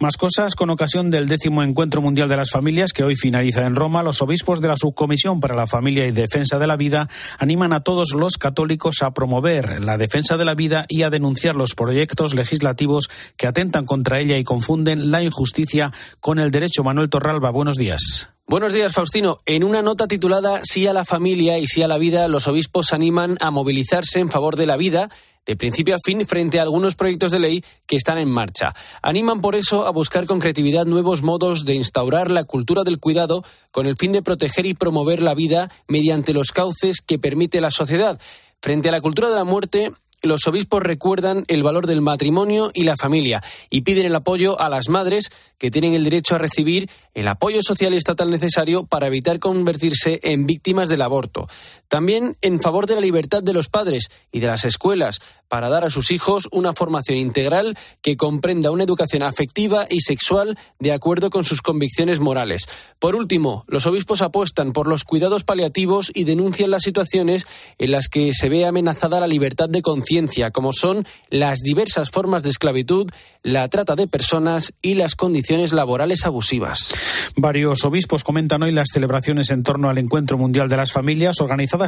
Más 0.00 0.16
cosas 0.16 0.56
con 0.56 0.70
ocasión 0.70 1.10
del 1.10 1.28
décimo 1.28 1.62
Encuentro 1.62 2.02
Mundial 2.02 2.28
de 2.28 2.36
las 2.36 2.50
Familias 2.50 2.92
que 2.92 3.04
hoy 3.04 3.16
finaliza 3.16 3.62
en 3.64 3.76
Roma. 3.76 4.02
Los 4.02 4.20
obispos 4.20 4.60
de 4.60 4.68
la 4.68 4.76
Subcomisión 4.76 5.40
para 5.40 5.54
la 5.54 5.66
Familia 5.66 6.06
y 6.06 6.12
Defensa 6.12 6.58
de 6.58 6.66
la 6.66 6.76
Vida 6.76 7.08
animan 7.38 7.72
a 7.72 7.80
todos 7.80 8.14
los 8.14 8.36
católicos 8.36 8.96
a 9.02 9.12
promover 9.12 9.82
la 9.82 9.96
defensa 9.96 10.36
de 10.36 10.44
la 10.44 10.54
vida 10.54 10.86
y 10.88 11.02
a 11.02 11.10
denunciar 11.10 11.54
los 11.54 11.74
proyectos 11.74 12.34
legislativos 12.34 13.08
que 13.36 13.46
atentan 13.46 13.86
contra 13.86 14.20
ella 14.20 14.36
y 14.38 14.44
confunden 14.44 15.10
la 15.10 15.22
injusticia 15.22 15.92
con 16.20 16.38
el 16.38 16.50
derecho. 16.50 16.82
Manuel 16.82 17.10
Torralba, 17.10 17.50
buenos 17.50 17.76
días. 17.76 18.33
Buenos 18.46 18.74
días, 18.74 18.92
Faustino. 18.92 19.38
En 19.46 19.64
una 19.64 19.80
nota 19.80 20.06
titulada 20.06 20.60
Sí 20.62 20.86
a 20.86 20.92
la 20.92 21.06
familia 21.06 21.58
y 21.58 21.66
sí 21.66 21.82
a 21.82 21.88
la 21.88 21.96
vida, 21.96 22.28
los 22.28 22.46
obispos 22.46 22.92
animan 22.92 23.38
a 23.40 23.50
movilizarse 23.50 24.18
en 24.18 24.30
favor 24.30 24.56
de 24.56 24.66
la 24.66 24.76
vida 24.76 25.08
de 25.46 25.56
principio 25.56 25.94
a 25.94 25.98
fin 26.04 26.26
frente 26.26 26.58
a 26.58 26.62
algunos 26.62 26.94
proyectos 26.94 27.32
de 27.32 27.38
ley 27.38 27.64
que 27.86 27.96
están 27.96 28.18
en 28.18 28.28
marcha. 28.28 28.74
Animan 29.00 29.40
por 29.40 29.54
eso 29.54 29.86
a 29.86 29.90
buscar 29.90 30.26
con 30.26 30.40
creatividad 30.40 30.84
nuevos 30.84 31.22
modos 31.22 31.64
de 31.64 31.74
instaurar 31.74 32.30
la 32.30 32.44
cultura 32.44 32.84
del 32.84 33.00
cuidado 33.00 33.42
con 33.70 33.86
el 33.86 33.96
fin 33.96 34.12
de 34.12 34.22
proteger 34.22 34.66
y 34.66 34.74
promover 34.74 35.22
la 35.22 35.34
vida 35.34 35.70
mediante 35.88 36.34
los 36.34 36.52
cauces 36.52 37.00
que 37.00 37.18
permite 37.18 37.62
la 37.62 37.70
sociedad. 37.70 38.20
Frente 38.60 38.90
a 38.90 38.92
la 38.92 39.00
cultura 39.00 39.30
de 39.30 39.36
la 39.36 39.44
muerte, 39.44 39.90
los 40.24 40.46
obispos 40.46 40.82
recuerdan 40.82 41.44
el 41.48 41.62
valor 41.62 41.86
del 41.86 42.00
matrimonio 42.00 42.70
y 42.74 42.84
la 42.84 42.96
familia 42.96 43.42
y 43.70 43.82
piden 43.82 44.06
el 44.06 44.14
apoyo 44.14 44.60
a 44.60 44.68
las 44.68 44.88
madres 44.88 45.30
que 45.58 45.70
tienen 45.70 45.94
el 45.94 46.04
derecho 46.04 46.34
a 46.34 46.38
recibir 46.38 46.90
el 47.14 47.28
apoyo 47.28 47.60
social 47.62 47.94
y 47.94 47.96
estatal 47.96 48.30
necesario 48.30 48.86
para 48.86 49.06
evitar 49.06 49.38
convertirse 49.38 50.20
en 50.22 50.46
víctimas 50.46 50.88
del 50.88 51.02
aborto. 51.02 51.48
También 51.88 52.36
en 52.40 52.60
favor 52.60 52.86
de 52.86 52.94
la 52.94 53.00
libertad 53.00 53.42
de 53.42 53.52
los 53.52 53.68
padres 53.68 54.10
y 54.32 54.40
de 54.40 54.46
las 54.46 54.64
escuelas 54.64 55.20
para 55.48 55.68
dar 55.68 55.84
a 55.84 55.90
sus 55.90 56.10
hijos 56.10 56.48
una 56.50 56.72
formación 56.72 57.18
integral 57.18 57.78
que 58.02 58.16
comprenda 58.16 58.70
una 58.70 58.84
educación 58.84 59.22
afectiva 59.22 59.86
y 59.88 60.00
sexual 60.00 60.58
de 60.80 60.92
acuerdo 60.92 61.30
con 61.30 61.44
sus 61.44 61.62
convicciones 61.62 62.18
morales. 62.18 62.66
Por 62.98 63.14
último, 63.14 63.64
los 63.68 63.86
obispos 63.86 64.22
apuestan 64.22 64.72
por 64.72 64.88
los 64.88 65.04
cuidados 65.04 65.44
paliativos 65.44 66.10
y 66.12 66.24
denuncian 66.24 66.70
las 66.70 66.82
situaciones 66.82 67.46
en 67.78 67.92
las 67.92 68.08
que 68.08 68.32
se 68.34 68.48
ve 68.48 68.66
amenazada 68.66 69.20
la 69.20 69.26
libertad 69.26 69.68
de 69.68 69.82
conciencia, 69.82 70.50
como 70.50 70.72
son 70.72 71.06
las 71.30 71.60
diversas 71.60 72.10
formas 72.10 72.42
de 72.42 72.50
esclavitud, 72.50 73.08
la 73.42 73.68
trata 73.68 73.94
de 73.94 74.08
personas 74.08 74.72
y 74.82 74.94
las 74.94 75.14
condiciones 75.14 75.72
laborales 75.72 76.24
abusivas. 76.24 76.94
Varios 77.36 77.84
obispos 77.84 78.24
comentan 78.24 78.62
hoy 78.62 78.72
las 78.72 78.88
celebraciones 78.92 79.50
en 79.50 79.62
torno 79.62 79.88
al 79.88 79.98
Encuentro 79.98 80.38
Mundial 80.38 80.68
de 80.68 80.78
las 80.78 80.92
Familias, 80.92 81.40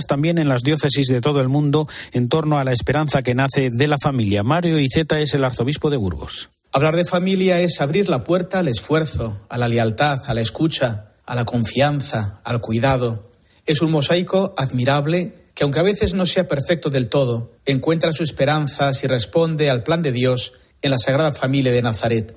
también 0.05 0.37
en 0.37 0.51
las 0.51 0.63
diócesis 0.63 1.07
de 1.07 1.23
todo 1.23 1.41
el 1.41 1.49
mundo, 1.49 1.89
en 2.13 2.29
torno 2.29 2.59
a 2.59 2.65
la 2.65 2.73
esperanza 2.73 3.23
que 3.23 3.35
nace 3.35 3.71
de 3.73 3.89
la 3.89 3.97
familia. 3.97 4.43
Mario 4.43 4.79
Iceta 4.79 5.19
es 5.21 5.33
el 5.33 5.45
arzobispo 5.45 5.89
de 5.89 5.97
Burgos. 5.97 6.51
Hablar 6.73 6.97
de 6.97 7.07
familia 7.07 7.61
es 7.61 7.81
abrir 7.81 8.11
la 8.11 8.25
puerta 8.25 8.59
al 8.59 8.69
esfuerzo, 8.69 9.41
a 9.49 9.57
la 9.57 9.69
lealtad, 9.69 10.21
a 10.27 10.35
la 10.35 10.43
escucha, 10.43 11.13
a 11.25 11.35
la 11.35 11.47
confianza, 11.47 12.41
al 12.45 12.61
cuidado. 12.61 13.31
Es 13.65 13.81
un 13.81 13.91
mosaico 13.91 14.53
admirable 14.59 15.47
que, 15.55 15.65
aunque 15.65 15.81
a 15.81 15.85
veces 15.85 16.13
no 16.13 16.27
sea 16.27 16.47
perfecto 16.47 16.91
del 16.91 17.09
todo, 17.09 17.53
encuentra 17.65 18.13
su 18.13 18.23
esperanza 18.23 18.93
si 18.93 19.07
responde 19.07 19.71
al 19.71 19.85
plan 19.85 20.03
de 20.03 20.13
Dios 20.13 20.53
en 20.83 20.91
la 20.91 20.99
Sagrada 20.99 21.33
Familia 21.33 21.73
de 21.73 21.81
Nazaret. 21.81 22.37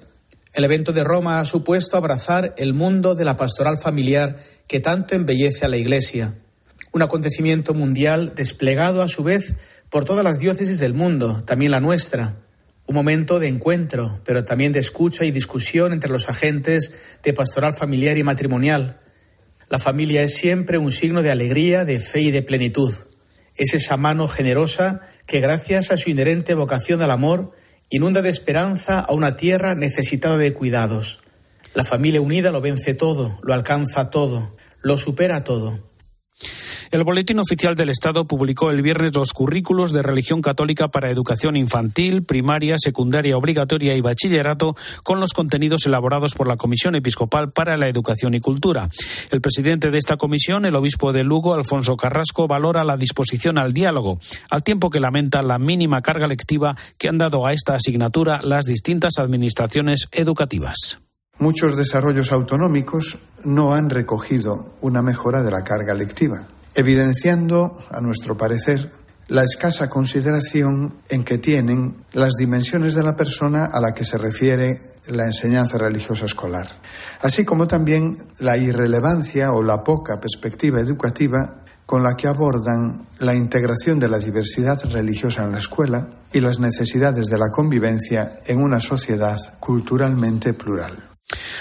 El 0.54 0.64
evento 0.64 0.94
de 0.94 1.04
Roma 1.04 1.40
ha 1.40 1.46
supuesto 1.46 1.98
abrazar 1.98 2.56
el 2.58 2.74
mundo 2.74 3.16
de 3.16 3.26
la 3.26 3.36
pastoral 3.36 3.78
familiar 3.78 4.38
que 4.68 4.80
tanto 4.80 5.16
embellece 5.16 5.66
a 5.66 5.70
la 5.70 5.78
Iglesia. 5.78 6.36
Un 6.92 7.02
acontecimiento 7.02 7.74
mundial 7.74 8.34
desplegado 8.36 9.02
a 9.02 9.08
su 9.08 9.24
vez 9.24 9.56
por 9.90 10.06
todas 10.06 10.24
las 10.24 10.40
diócesis 10.40 10.80
del 10.80 10.94
mundo, 10.94 11.44
también 11.46 11.72
la 11.72 11.80
nuestra. 11.80 12.38
Un 12.88 12.96
momento 12.96 13.40
de 13.40 13.48
encuentro, 13.48 14.20
pero 14.26 14.44
también 14.44 14.72
de 14.72 14.80
escucha 14.80 15.26
y 15.26 15.32
discusión 15.32 15.94
entre 15.94 16.12
los 16.12 16.30
agentes 16.30 17.20
de 17.22 17.34
pastoral 17.34 17.76
familiar 17.76 18.18
y 18.18 18.24
matrimonial. 18.24 19.00
La 19.70 19.78
familia 19.78 20.24
es 20.24 20.34
siempre 20.34 20.80
un 20.80 20.92
signo 20.92 21.22
de 21.22 21.30
alegría, 21.30 21.86
de 21.86 22.00
fe 22.00 22.22
y 22.22 22.32
de 22.32 22.42
plenitud. 22.42 22.94
Es 23.56 23.74
esa 23.76 23.98
mano 23.98 24.28
generosa 24.28 25.02
que 25.28 25.42
gracias 25.42 25.92
a 25.92 25.98
su 25.98 26.10
inherente 26.10 26.56
vocación 26.56 27.04
al 27.04 27.12
amor 27.12 27.54
inunda 27.90 28.22
de 28.22 28.30
esperanza 28.30 29.00
a 29.00 29.14
una 29.14 29.36
tierra 29.36 29.76
necesitada 29.76 30.38
de 30.38 30.54
cuidados. 30.54 31.20
La 31.74 31.84
familia 31.84 32.22
unida 32.22 32.52
lo 32.52 32.62
vence 32.62 32.96
todo, 32.96 33.40
lo 33.44 33.54
alcanza 33.54 34.10
todo, 34.10 34.56
lo 34.82 34.98
supera 34.98 35.44
todo. 35.44 35.89
El 36.92 37.04
Boletín 37.04 37.38
Oficial 37.38 37.76
del 37.76 37.90
Estado 37.90 38.26
publicó 38.26 38.72
el 38.72 38.82
viernes 38.82 39.16
los 39.16 39.32
currículos 39.32 39.92
de 39.92 40.02
religión 40.02 40.42
católica 40.42 40.88
para 40.88 41.12
educación 41.12 41.56
infantil, 41.56 42.24
primaria, 42.24 42.78
secundaria 42.80 43.38
obligatoria 43.38 43.96
y 43.96 44.02
bachillerato 44.02 44.76
con 45.04 45.20
los 45.20 45.34
contenidos 45.34 45.86
elaborados 45.86 46.34
por 46.34 46.48
la 46.48 46.58
Comisión 46.58 46.96
Episcopal 46.96 47.52
para 47.52 47.78
la 47.78 47.88
Educación 47.90 48.34
y 48.34 48.40
Cultura. 48.40 48.90
El 49.30 49.40
presidente 49.40 49.92
de 49.92 50.00
esta 50.00 50.18
comisión, 50.18 50.66
el 50.66 50.76
obispo 50.76 51.14
de 51.14 51.24
Lugo, 51.24 51.54
Alfonso 51.54 51.96
Carrasco, 51.96 52.48
valora 52.48 52.84
la 52.84 52.98
disposición 52.98 53.60
al 53.60 53.72
diálogo, 53.72 54.20
al 54.50 54.64
tiempo 54.64 54.90
que 54.90 55.00
lamenta 55.00 55.44
la 55.44 55.60
mínima 55.60 56.02
carga 56.02 56.26
lectiva 56.26 56.76
que 56.98 57.08
han 57.08 57.20
dado 57.20 57.46
a 57.46 57.54
esta 57.54 57.76
asignatura 57.76 58.42
las 58.42 58.66
distintas 58.66 59.20
administraciones 59.20 60.08
educativas. 60.12 60.98
Muchos 61.38 61.78
desarrollos 61.78 62.32
autonómicos 62.32 63.20
no 63.46 63.76
han 63.76 63.92
recogido 63.92 64.74
una 64.82 65.04
mejora 65.04 65.44
de 65.44 65.52
la 65.52 65.64
carga 65.64 65.94
lectiva 65.94 66.48
evidenciando, 66.80 67.74
a 67.92 68.02
nuestro 68.02 68.38
parecer, 68.38 68.92
la 69.28 69.44
escasa 69.44 69.90
consideración 69.90 70.96
en 71.10 71.24
que 71.24 71.38
tienen 71.38 71.96
las 72.14 72.34
dimensiones 72.34 72.96
de 72.96 73.04
la 73.04 73.16
persona 73.16 73.66
a 73.66 73.80
la 73.80 73.94
que 73.94 74.04
se 74.04 74.18
refiere 74.18 74.80
la 75.08 75.26
enseñanza 75.26 75.78
religiosa 75.78 76.26
escolar, 76.26 76.68
así 77.22 77.46
como 77.46 77.68
también 77.68 78.18
la 78.40 78.58
irrelevancia 78.58 79.52
o 79.54 79.62
la 79.62 79.84
poca 79.84 80.20
perspectiva 80.20 80.80
educativa 80.80 81.60
con 81.86 82.04
la 82.04 82.16
que 82.16 82.28
abordan 82.28 83.08
la 83.20 83.34
integración 83.34 84.00
de 84.00 84.10
la 84.10 84.20
diversidad 84.20 84.80
religiosa 84.92 85.44
en 85.44 85.52
la 85.52 85.58
escuela 85.60 86.08
y 86.32 86.40
las 86.40 86.60
necesidades 86.60 87.28
de 87.28 87.38
la 87.38 87.50
convivencia 87.50 88.32
en 88.46 88.62
una 88.62 88.80
sociedad 88.80 89.38
culturalmente 89.60 90.54
plural. 90.54 91.09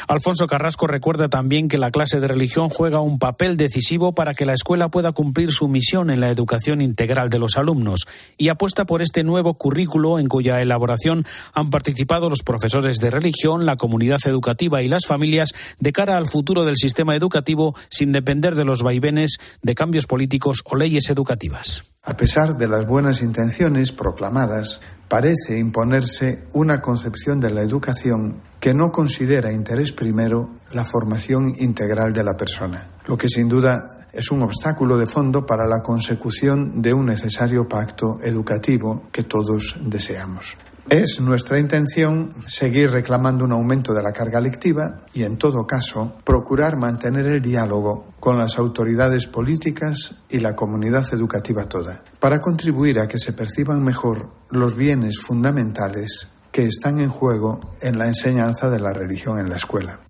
Alfonso 0.06 0.46
Carrasco 0.46 0.86
recuerda 0.86 1.28
también 1.28 1.68
que 1.68 1.78
la 1.78 1.90
clase 1.90 2.20
de 2.20 2.28
religión 2.28 2.68
juega 2.68 3.00
un 3.00 3.18
papel 3.18 3.56
decisivo 3.56 4.12
para 4.12 4.34
que 4.34 4.46
la 4.46 4.54
escuela 4.54 4.88
pueda 4.88 5.12
cumplir 5.12 5.52
su 5.52 5.68
misión 5.68 6.10
en 6.10 6.20
la 6.20 6.30
educación 6.30 6.80
integral 6.80 7.28
de 7.28 7.38
los 7.38 7.56
alumnos 7.56 8.06
y 8.36 8.48
apuesta 8.48 8.86
por 8.86 9.02
este 9.02 9.24
nuevo 9.24 9.54
currículo 9.54 10.18
en 10.18 10.28
cuya 10.28 10.60
elaboración 10.60 11.26
han 11.52 11.70
participado 11.70 12.30
los 12.30 12.42
profesores 12.42 12.96
de 12.98 13.10
religión, 13.10 13.66
la 13.66 13.76
comunidad 13.76 14.20
educativa 14.24 14.82
y 14.82 14.88
las 14.88 15.06
familias 15.06 15.54
de 15.78 15.92
cara 15.92 16.16
al 16.16 16.28
futuro 16.28 16.64
del 16.64 16.76
sistema 16.76 17.14
educativo 17.14 17.74
sin 17.90 18.12
depender 18.12 18.54
de 18.54 18.64
los 18.64 18.82
vaivenes 18.82 19.38
de 19.62 19.74
cambios 19.74 20.06
políticos 20.06 20.62
o 20.64 20.76
leyes 20.76 21.10
educativas. 21.10 21.84
A 22.02 22.16
pesar 22.16 22.56
de 22.56 22.68
las 22.68 22.86
buenas 22.86 23.22
intenciones 23.22 23.92
proclamadas, 23.92 24.80
parece 25.08 25.58
imponerse 25.58 26.44
una 26.52 26.80
concepción 26.80 27.40
de 27.40 27.50
la 27.50 27.62
educación 27.62 28.40
que 28.60 28.74
no 28.74 28.92
considera 28.92 29.52
interés 29.52 29.92
primero 29.92 30.50
la 30.72 30.84
formación 30.84 31.54
integral 31.58 32.12
de 32.12 32.24
la 32.24 32.36
persona, 32.36 32.88
lo 33.06 33.16
que 33.16 33.28
sin 33.28 33.48
duda 33.48 33.90
es 34.12 34.30
un 34.30 34.42
obstáculo 34.42 34.96
de 34.96 35.06
fondo 35.06 35.46
para 35.46 35.66
la 35.66 35.82
consecución 35.82 36.82
de 36.82 36.92
un 36.92 37.06
necesario 37.06 37.68
pacto 37.68 38.18
educativo 38.22 39.04
que 39.12 39.22
todos 39.22 39.76
deseamos. 39.84 40.56
Es 40.90 41.20
nuestra 41.20 41.58
intención 41.58 42.32
seguir 42.46 42.90
reclamando 42.90 43.44
un 43.44 43.52
aumento 43.52 43.92
de 43.92 44.02
la 44.02 44.12
carga 44.12 44.40
lectiva 44.40 44.96
y, 45.12 45.24
en 45.24 45.36
todo 45.36 45.66
caso, 45.66 46.16
procurar 46.24 46.76
mantener 46.76 47.26
el 47.26 47.42
diálogo 47.42 48.14
con 48.18 48.38
las 48.38 48.56
autoridades 48.58 49.26
políticas 49.26 50.22
y 50.30 50.40
la 50.40 50.56
comunidad 50.56 51.04
educativa 51.12 51.68
toda, 51.68 52.02
para 52.18 52.40
contribuir 52.40 53.00
a 53.00 53.06
que 53.06 53.18
se 53.18 53.34
perciban 53.34 53.84
mejor 53.84 54.30
los 54.50 54.76
bienes 54.76 55.18
fundamentales 55.18 56.28
que 56.52 56.64
están 56.64 57.00
en 57.00 57.10
juego 57.10 57.60
en 57.82 57.98
la 57.98 58.06
enseñanza 58.06 58.70
de 58.70 58.80
la 58.80 58.94
religión 58.94 59.38
en 59.38 59.50
la 59.50 59.56
escuela. 59.56 60.00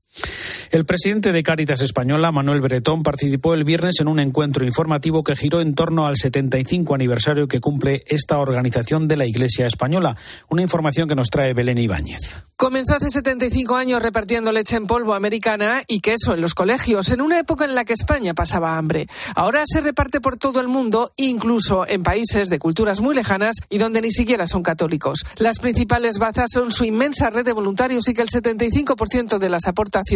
El 0.70 0.84
presidente 0.84 1.32
de 1.32 1.42
Cáritas 1.42 1.82
Española, 1.82 2.32
Manuel 2.32 2.60
Bretón, 2.60 3.02
participó 3.02 3.54
el 3.54 3.64
viernes 3.64 4.00
en 4.00 4.08
un 4.08 4.20
encuentro 4.20 4.64
informativo 4.64 5.22
que 5.22 5.36
giró 5.36 5.60
en 5.60 5.74
torno 5.74 6.06
al 6.06 6.16
75 6.16 6.94
aniversario 6.94 7.48
que 7.48 7.60
cumple 7.60 8.02
esta 8.06 8.38
organización 8.38 9.08
de 9.08 9.16
la 9.16 9.26
Iglesia 9.26 9.66
Española. 9.66 10.16
Una 10.48 10.62
información 10.62 11.08
que 11.08 11.14
nos 11.14 11.30
trae 11.30 11.54
Belén 11.54 11.78
Ibáñez. 11.78 12.42
Comenzó 12.56 12.96
hace 12.96 13.10
75 13.10 13.76
años 13.76 14.02
repartiendo 14.02 14.50
leche 14.50 14.76
en 14.76 14.86
polvo 14.86 15.14
americana 15.14 15.82
y 15.86 16.00
queso 16.00 16.34
en 16.34 16.40
los 16.40 16.54
colegios, 16.54 17.12
en 17.12 17.20
una 17.20 17.38
época 17.38 17.64
en 17.64 17.74
la 17.76 17.84
que 17.84 17.92
España 17.92 18.34
pasaba 18.34 18.76
hambre. 18.76 19.06
Ahora 19.36 19.62
se 19.64 19.80
reparte 19.80 20.20
por 20.20 20.38
todo 20.38 20.60
el 20.60 20.68
mundo, 20.68 21.12
incluso 21.16 21.86
en 21.86 22.02
países 22.02 22.48
de 22.50 22.58
culturas 22.58 23.00
muy 23.00 23.14
lejanas 23.14 23.56
y 23.70 23.78
donde 23.78 24.02
ni 24.02 24.10
siquiera 24.10 24.46
son 24.46 24.62
católicos. 24.62 25.24
Las 25.36 25.60
principales 25.60 26.18
bazas 26.18 26.50
son 26.52 26.72
su 26.72 26.84
inmensa 26.84 27.30
red 27.30 27.44
de 27.44 27.52
voluntarios 27.52 28.08
y 28.08 28.14
que 28.14 28.22
el 28.22 28.28
75% 28.28 29.38
de 29.38 29.48
las 29.48 29.66
aportaciones 29.66 30.07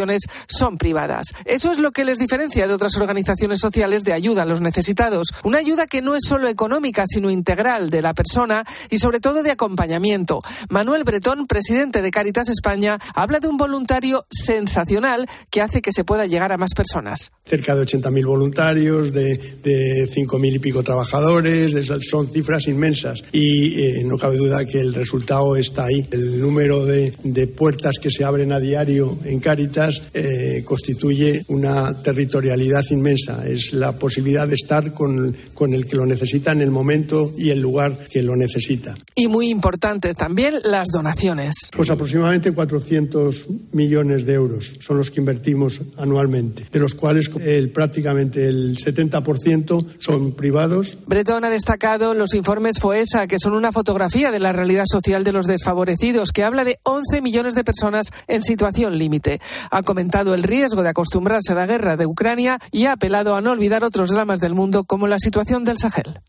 son 0.47 0.79
privadas. 0.79 1.27
Eso 1.45 1.73
es 1.73 1.79
lo 1.79 1.93
que 1.93 2.05
les 2.05 2.19
diferencia 2.19 2.67
de 2.67 2.75
otras 2.75 2.97
organizaciones 2.97 3.61
sociales 3.61 4.05
de 4.05 4.13
ayuda 4.13 4.43
a 4.43 4.47
los 4.47 4.61
necesitados. 4.61 5.29
Una 5.45 5.59
ayuda 5.59 5.87
que 5.87 6.03
no 6.03 6.15
es 6.15 6.23
solo 6.27 6.49
económica, 6.49 7.05
sino 7.07 7.31
integral 7.31 7.91
de 7.91 8.03
la 8.03 8.15
persona 8.15 8.65
y 8.91 8.99
sobre 8.99 9.21
todo 9.21 9.43
de 9.43 9.51
acompañamiento. 9.51 10.41
Manuel 10.69 11.05
Bretón, 11.05 11.47
presidente 11.47 12.03
de 12.03 12.11
Caritas 12.11 12.49
España, 12.49 12.99
habla 13.15 13.41
de 13.41 13.49
un 13.49 13.57
voluntario 13.57 14.27
sensacional 14.31 15.27
que 15.51 15.61
hace 15.61 15.83
que 15.83 15.93
se 15.93 16.05
pueda 16.05 16.27
llegar 16.27 16.53
a 16.53 16.57
más 16.57 16.75
personas. 16.75 17.33
Cerca 17.45 17.75
de 17.75 17.85
80.000 17.85 18.27
voluntarios, 18.27 19.13
de, 19.13 19.37
de 19.63 20.07
5.000 20.09 20.55
y 20.55 20.59
pico 20.59 20.83
trabajadores, 20.83 21.75
son 22.09 22.29
cifras 22.29 22.69
inmensas 22.69 23.23
y 23.33 23.81
eh, 23.81 24.05
no 24.05 24.17
cabe 24.17 24.37
duda 24.37 24.65
que 24.65 24.81
el 24.81 24.95
resultado 24.95 25.57
está 25.57 25.85
ahí. 25.85 26.07
El 26.11 26.41
número 26.41 26.85
de, 26.85 27.13
de 27.23 27.47
puertas 27.47 27.99
que 28.01 28.11
se 28.11 28.25
abren 28.25 28.53
a 28.53 28.61
diario 28.61 29.19
en 29.25 29.41
Caritas 29.41 29.82
eh, 30.14 30.62
constituye 30.64 31.45
una 31.49 32.03
territorialidad 32.03 32.85
inmensa. 32.90 33.47
Es 33.47 33.73
la 33.73 33.92
posibilidad 33.92 34.49
de 34.49 34.55
estar 34.55 34.92
con, 34.92 35.35
con 35.55 35.75
el 35.75 35.87
que 35.87 35.97
lo 35.97 36.07
necesita 36.07 36.53
en 36.53 36.61
el 36.61 36.71
momento 36.71 37.33
y 37.37 37.51
el 37.51 37.61
lugar 37.61 37.97
que 38.11 38.23
lo 38.23 38.37
necesita. 38.37 38.97
Y 39.14 39.29
muy 39.29 39.49
importante 39.49 40.14
también 40.14 40.55
las 40.64 40.88
donaciones. 40.88 41.55
Pues 41.75 41.90
aproximadamente 41.90 42.53
400 42.53 43.47
millones 43.73 44.27
de 44.27 44.35
euros 44.35 44.77
son 44.81 44.99
los 44.99 45.11
que 45.11 45.21
invertimos 45.21 45.81
anualmente, 45.97 46.66
de 46.71 46.81
los 46.81 46.95
cuales 46.95 47.31
el, 47.40 47.71
prácticamente 47.71 48.49
el 48.49 48.77
70% 48.77 49.87
son 49.99 50.33
privados. 50.33 50.99
Bretón 51.07 51.45
ha 51.45 51.51
destacado 51.51 52.14
los 52.14 52.35
informes 52.35 52.79
FOESA, 52.81 53.27
que 53.27 53.38
son 53.38 53.55
una 53.55 53.73
fotografía 53.73 54.31
de 54.31 54.38
la 54.38 54.53
realidad 54.53 54.85
social 54.87 55.25
de 55.25 55.33
los 55.33 55.47
desfavorecidos, 55.47 56.33
que 56.33 56.45
habla 56.45 56.64
de 56.64 56.79
11 56.83 57.23
millones 57.23 57.55
de 57.55 57.64
personas 57.64 58.07
en 58.29 58.42
situación 58.42 58.99
límite. 58.99 59.40
Ha 59.73 59.83
comentado 59.83 60.35
el 60.35 60.43
riesgo 60.43 60.83
de 60.83 60.91
acostumbrarse 60.91 61.53
a 61.53 61.55
la 61.55 61.67
guerra 61.67 61.97
de 61.97 62.05
Ucrania 62.05 62.59
y 62.71 62.85
ha 62.85 62.93
apelado 62.93 63.35
a 63.35 63.41
no 63.41 63.53
olvidar 63.53 63.83
otros 63.85 64.11
dramas 64.11 64.39
del 64.39 64.53
mundo 64.53 64.85
como 64.85 65.07
la 65.09 65.19
situación 65.19 65.65
del 65.65 65.79
Sahel. 65.79 66.21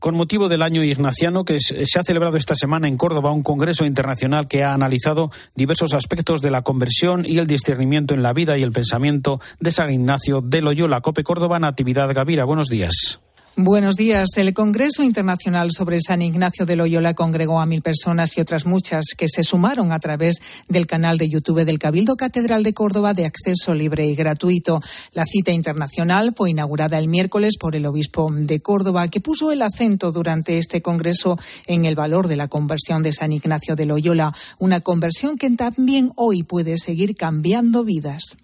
Con 0.00 0.16
motivo 0.16 0.48
del 0.48 0.62
año 0.62 0.82
ignaciano 0.82 1.44
que 1.44 1.58
se 1.60 1.98
ha 1.98 2.02
celebrado 2.02 2.36
esta 2.36 2.56
semana 2.56 2.88
en 2.88 2.96
Córdoba 2.96 3.30
un 3.30 3.44
congreso 3.44 3.84
internacional 3.84 4.48
que 4.48 4.64
ha 4.64 4.74
analizado 4.74 5.30
diversos 5.54 5.94
aspectos 5.94 6.42
de 6.42 6.50
la 6.50 6.62
conversión 6.62 7.24
y 7.24 7.38
el 7.38 7.46
discernimiento 7.46 8.12
en 8.12 8.24
la 8.24 8.32
vida 8.32 8.58
y 8.58 8.64
el 8.64 8.72
pensamiento 8.72 9.40
de 9.60 9.70
San 9.70 9.92
Ignacio 9.92 10.40
de 10.40 10.60
Loyola. 10.60 11.00
Cope 11.00 11.22
Córdoba, 11.22 11.60
Natividad 11.60 12.12
Gavira. 12.12 12.44
Buenos 12.44 12.68
días. 12.68 13.20
Buenos 13.60 13.96
días. 13.96 14.28
El 14.36 14.54
Congreso 14.54 15.02
Internacional 15.02 15.72
sobre 15.72 15.98
San 15.98 16.22
Ignacio 16.22 16.64
de 16.64 16.76
Loyola 16.76 17.14
congregó 17.14 17.58
a 17.58 17.66
mil 17.66 17.82
personas 17.82 18.38
y 18.38 18.40
otras 18.40 18.66
muchas 18.66 19.06
que 19.16 19.28
se 19.28 19.42
sumaron 19.42 19.90
a 19.90 19.98
través 19.98 20.36
del 20.68 20.86
canal 20.86 21.18
de 21.18 21.28
YouTube 21.28 21.64
del 21.64 21.80
Cabildo 21.80 22.14
Catedral 22.14 22.62
de 22.62 22.72
Córdoba 22.72 23.14
de 23.14 23.24
acceso 23.24 23.74
libre 23.74 24.06
y 24.06 24.14
gratuito. 24.14 24.80
La 25.12 25.24
cita 25.24 25.50
internacional 25.50 26.34
fue 26.36 26.50
inaugurada 26.50 26.98
el 26.98 27.08
miércoles 27.08 27.56
por 27.58 27.74
el 27.74 27.86
obispo 27.86 28.30
de 28.32 28.60
Córdoba, 28.60 29.08
que 29.08 29.18
puso 29.18 29.50
el 29.50 29.62
acento 29.62 30.12
durante 30.12 30.58
este 30.58 30.80
Congreso 30.80 31.36
en 31.66 31.84
el 31.84 31.96
valor 31.96 32.28
de 32.28 32.36
la 32.36 32.46
conversión 32.46 33.02
de 33.02 33.12
San 33.12 33.32
Ignacio 33.32 33.74
de 33.74 33.86
Loyola, 33.86 34.32
una 34.60 34.82
conversión 34.82 35.36
que 35.36 35.50
también 35.50 36.12
hoy 36.14 36.44
puede 36.44 36.78
seguir 36.78 37.16
cambiando 37.16 37.82
vidas. 37.82 38.36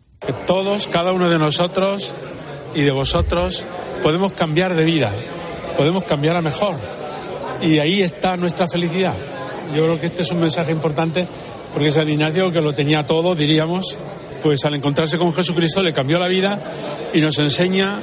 Todos, 0.48 0.88
cada 0.88 1.12
uno 1.12 1.31
de 1.31 1.38
nosotros 1.38 2.16
y 2.74 2.82
de 2.82 2.90
vosotros 2.90 3.64
podemos 4.02 4.32
cambiar 4.32 4.74
de 4.74 4.84
vida, 4.84 5.12
podemos 5.76 6.04
cambiar 6.04 6.37
a 6.37 6.42
mejor. 6.42 6.74
Y 7.60 7.78
ahí 7.78 8.02
está 8.02 8.37
nuestra 8.37 8.66
felicidad. 8.66 9.14
Yo 9.74 9.84
creo 9.84 10.00
que 10.00 10.06
este 10.06 10.22
es 10.22 10.30
un 10.30 10.40
mensaje 10.40 10.72
importante 10.72 11.26
porque 11.72 11.90
San 11.90 12.08
Ignacio, 12.08 12.52
que 12.52 12.60
lo 12.60 12.72
tenía 12.72 13.04
todo, 13.04 13.34
diríamos, 13.34 13.96
pues 14.42 14.64
al 14.64 14.74
encontrarse 14.74 15.18
con 15.18 15.32
Jesucristo 15.32 15.82
le 15.82 15.92
cambió 15.92 16.18
la 16.18 16.28
vida 16.28 16.60
y 17.12 17.20
nos 17.20 17.38
enseña 17.38 18.00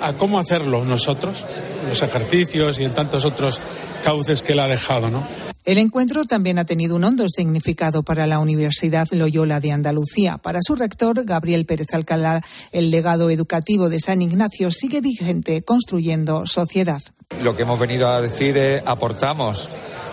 a 0.00 0.12
cómo 0.14 0.38
hacerlo 0.38 0.84
nosotros, 0.84 1.44
en 1.82 1.88
los 1.88 2.02
ejercicios 2.02 2.80
y 2.80 2.84
en 2.84 2.94
tantos 2.94 3.24
otros 3.24 3.60
cauces 4.02 4.42
que 4.42 4.52
él 4.52 4.60
ha 4.60 4.68
dejado, 4.68 5.10
¿no? 5.10 5.22
El 5.64 5.78
encuentro 5.78 6.26
también 6.26 6.58
ha 6.58 6.64
tenido 6.64 6.94
un 6.94 7.04
hondo 7.04 7.26
significado 7.26 8.02
para 8.02 8.26
la 8.26 8.38
Universidad 8.38 9.08
Loyola 9.12 9.60
de 9.60 9.72
Andalucía. 9.72 10.36
Para 10.36 10.58
su 10.60 10.74
rector, 10.74 11.24
Gabriel 11.24 11.64
Pérez 11.64 11.94
Alcalá, 11.94 12.42
el 12.70 12.90
legado 12.90 13.30
educativo 13.30 13.88
de 13.88 13.98
San 13.98 14.20
Ignacio 14.20 14.70
sigue 14.70 15.00
vigente, 15.00 15.62
construyendo 15.62 16.46
sociedad. 16.46 16.98
Lo 17.40 17.56
que 17.56 17.62
hemos 17.62 17.78
venido 17.78 18.10
a 18.10 18.20
decir 18.20 18.58
es 18.58 18.86
aportamos 18.86 19.70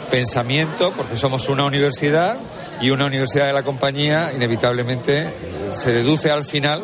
pensamiento, 0.10 0.94
porque 0.96 1.18
somos 1.18 1.50
una 1.50 1.66
universidad 1.66 2.38
y 2.80 2.90
una 2.90 3.06
universidad 3.06 3.48
de 3.48 3.54
la 3.54 3.64
compañía, 3.64 4.32
inevitablemente 4.34 5.30
se 5.74 5.92
deduce 5.92 6.32
al 6.32 6.46
final 6.46 6.84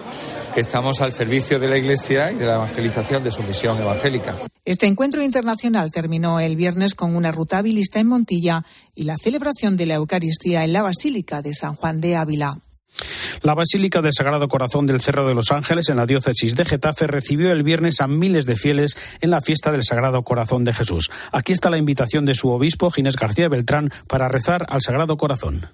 que 0.58 0.62
estamos 0.62 1.02
al 1.02 1.12
servicio 1.12 1.60
de 1.60 1.68
la 1.68 1.78
Iglesia 1.78 2.32
y 2.32 2.36
de 2.36 2.48
la 2.48 2.56
evangelización 2.56 3.24
de 3.24 3.30
su 3.30 3.44
misión 3.44 3.80
evangélica. 3.80 4.34
Este 4.66 4.88
encuentro 4.88 5.22
internacional 5.22 5.92
terminó 5.92 6.40
el 6.40 6.56
viernes 6.56 6.96
con 6.96 7.16
una 7.16 7.32
rutabilista 7.32 8.00
en 8.00 8.08
Montilla 8.08 8.64
y 8.96 9.04
la 9.04 9.18
celebración 9.18 9.78
de 9.78 9.86
la 9.86 9.94
Eucaristía 9.94 10.64
en 10.64 10.74
la 10.74 10.82
Basílica 10.82 11.44
de 11.44 11.54
San 11.54 11.76
Juan 11.76 12.02
de 12.02 12.16
Ávila. 12.16 12.58
La 13.44 13.54
Basílica 13.54 14.02
del 14.02 14.16
Sagrado 14.16 14.48
Corazón 14.48 14.88
del 14.88 15.00
Cerro 15.00 15.28
de 15.28 15.36
los 15.36 15.52
Ángeles 15.52 15.90
en 15.90 15.98
la 15.98 16.08
diócesis 16.08 16.56
de 16.56 16.66
Getafe 16.66 17.06
recibió 17.06 17.52
el 17.52 17.62
viernes 17.62 18.02
a 18.02 18.08
miles 18.08 18.48
de 18.48 18.56
fieles 18.56 18.98
en 19.22 19.30
la 19.30 19.42
fiesta 19.42 19.70
del 19.70 19.84
Sagrado 19.84 20.24
Corazón 20.24 20.64
de 20.64 20.74
Jesús. 20.74 21.12
Aquí 21.32 21.54
está 21.54 21.70
la 21.70 21.78
invitación 21.78 22.26
de 22.26 22.34
su 22.34 22.50
obispo, 22.50 22.90
Ginés 22.90 23.16
García 23.16 23.48
Beltrán, 23.48 23.92
para 24.08 24.28
rezar 24.28 24.66
al 24.70 24.82
Sagrado 24.82 25.18
Corazón. 25.18 25.68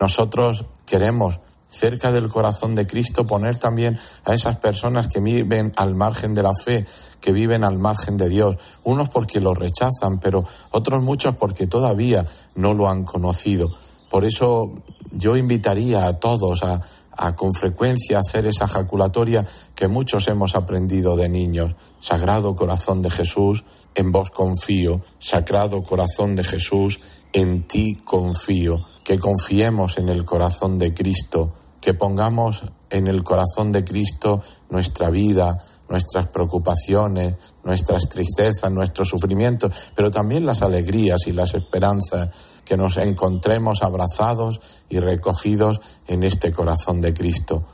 Nosotros 0.00 0.64
queremos 0.86 1.40
cerca 1.70 2.10
del 2.10 2.28
corazón 2.28 2.74
de 2.74 2.86
Cristo, 2.86 3.26
poner 3.26 3.56
también 3.56 3.98
a 4.24 4.34
esas 4.34 4.56
personas 4.56 5.06
que 5.06 5.20
viven 5.20 5.72
al 5.76 5.94
margen 5.94 6.34
de 6.34 6.42
la 6.42 6.52
fe, 6.52 6.84
que 7.20 7.32
viven 7.32 7.62
al 7.62 7.78
margen 7.78 8.16
de 8.16 8.28
Dios, 8.28 8.56
unos 8.82 9.08
porque 9.08 9.40
lo 9.40 9.54
rechazan, 9.54 10.18
pero 10.20 10.44
otros 10.72 11.02
muchos 11.02 11.36
porque 11.36 11.68
todavía 11.68 12.26
no 12.56 12.74
lo 12.74 12.88
han 12.88 13.04
conocido. 13.04 13.68
Por 14.10 14.24
eso 14.24 14.72
yo 15.12 15.36
invitaría 15.36 16.06
a 16.06 16.18
todos 16.18 16.64
a, 16.64 16.80
a 17.12 17.36
con 17.36 17.52
frecuencia 17.52 18.18
hacer 18.18 18.46
esa 18.46 18.66
jaculatoria 18.66 19.46
que 19.76 19.86
muchos 19.86 20.26
hemos 20.26 20.56
aprendido 20.56 21.16
de 21.16 21.28
niños. 21.28 21.76
Sagrado 22.00 22.56
corazón 22.56 23.02
de 23.02 23.10
Jesús, 23.10 23.64
en 23.94 24.10
vos 24.10 24.30
confío. 24.30 25.02
Sagrado 25.20 25.84
corazón 25.84 26.34
de 26.34 26.42
Jesús, 26.42 26.98
en 27.32 27.68
ti 27.68 27.94
confío. 28.04 28.84
Que 29.04 29.18
confiemos 29.18 29.98
en 29.98 30.08
el 30.08 30.24
corazón 30.24 30.78
de 30.78 30.92
Cristo 30.92 31.52
que 31.80 31.94
pongamos 31.94 32.64
en 32.90 33.06
el 33.06 33.22
corazón 33.22 33.72
de 33.72 33.84
Cristo 33.84 34.42
nuestra 34.68 35.10
vida, 35.10 35.56
nuestras 35.88 36.28
preocupaciones, 36.28 37.36
nuestras 37.64 38.08
tristezas, 38.08 38.70
nuestros 38.70 39.08
sufrimientos, 39.08 39.72
pero 39.94 40.10
también 40.10 40.46
las 40.46 40.62
alegrías 40.62 41.26
y 41.26 41.32
las 41.32 41.54
esperanzas, 41.54 42.30
que 42.64 42.76
nos 42.76 42.98
encontremos 42.98 43.82
abrazados 43.82 44.60
y 44.88 45.00
recogidos 45.00 45.80
en 46.06 46.22
este 46.22 46.52
corazón 46.52 47.00
de 47.00 47.12
Cristo. 47.12 47.66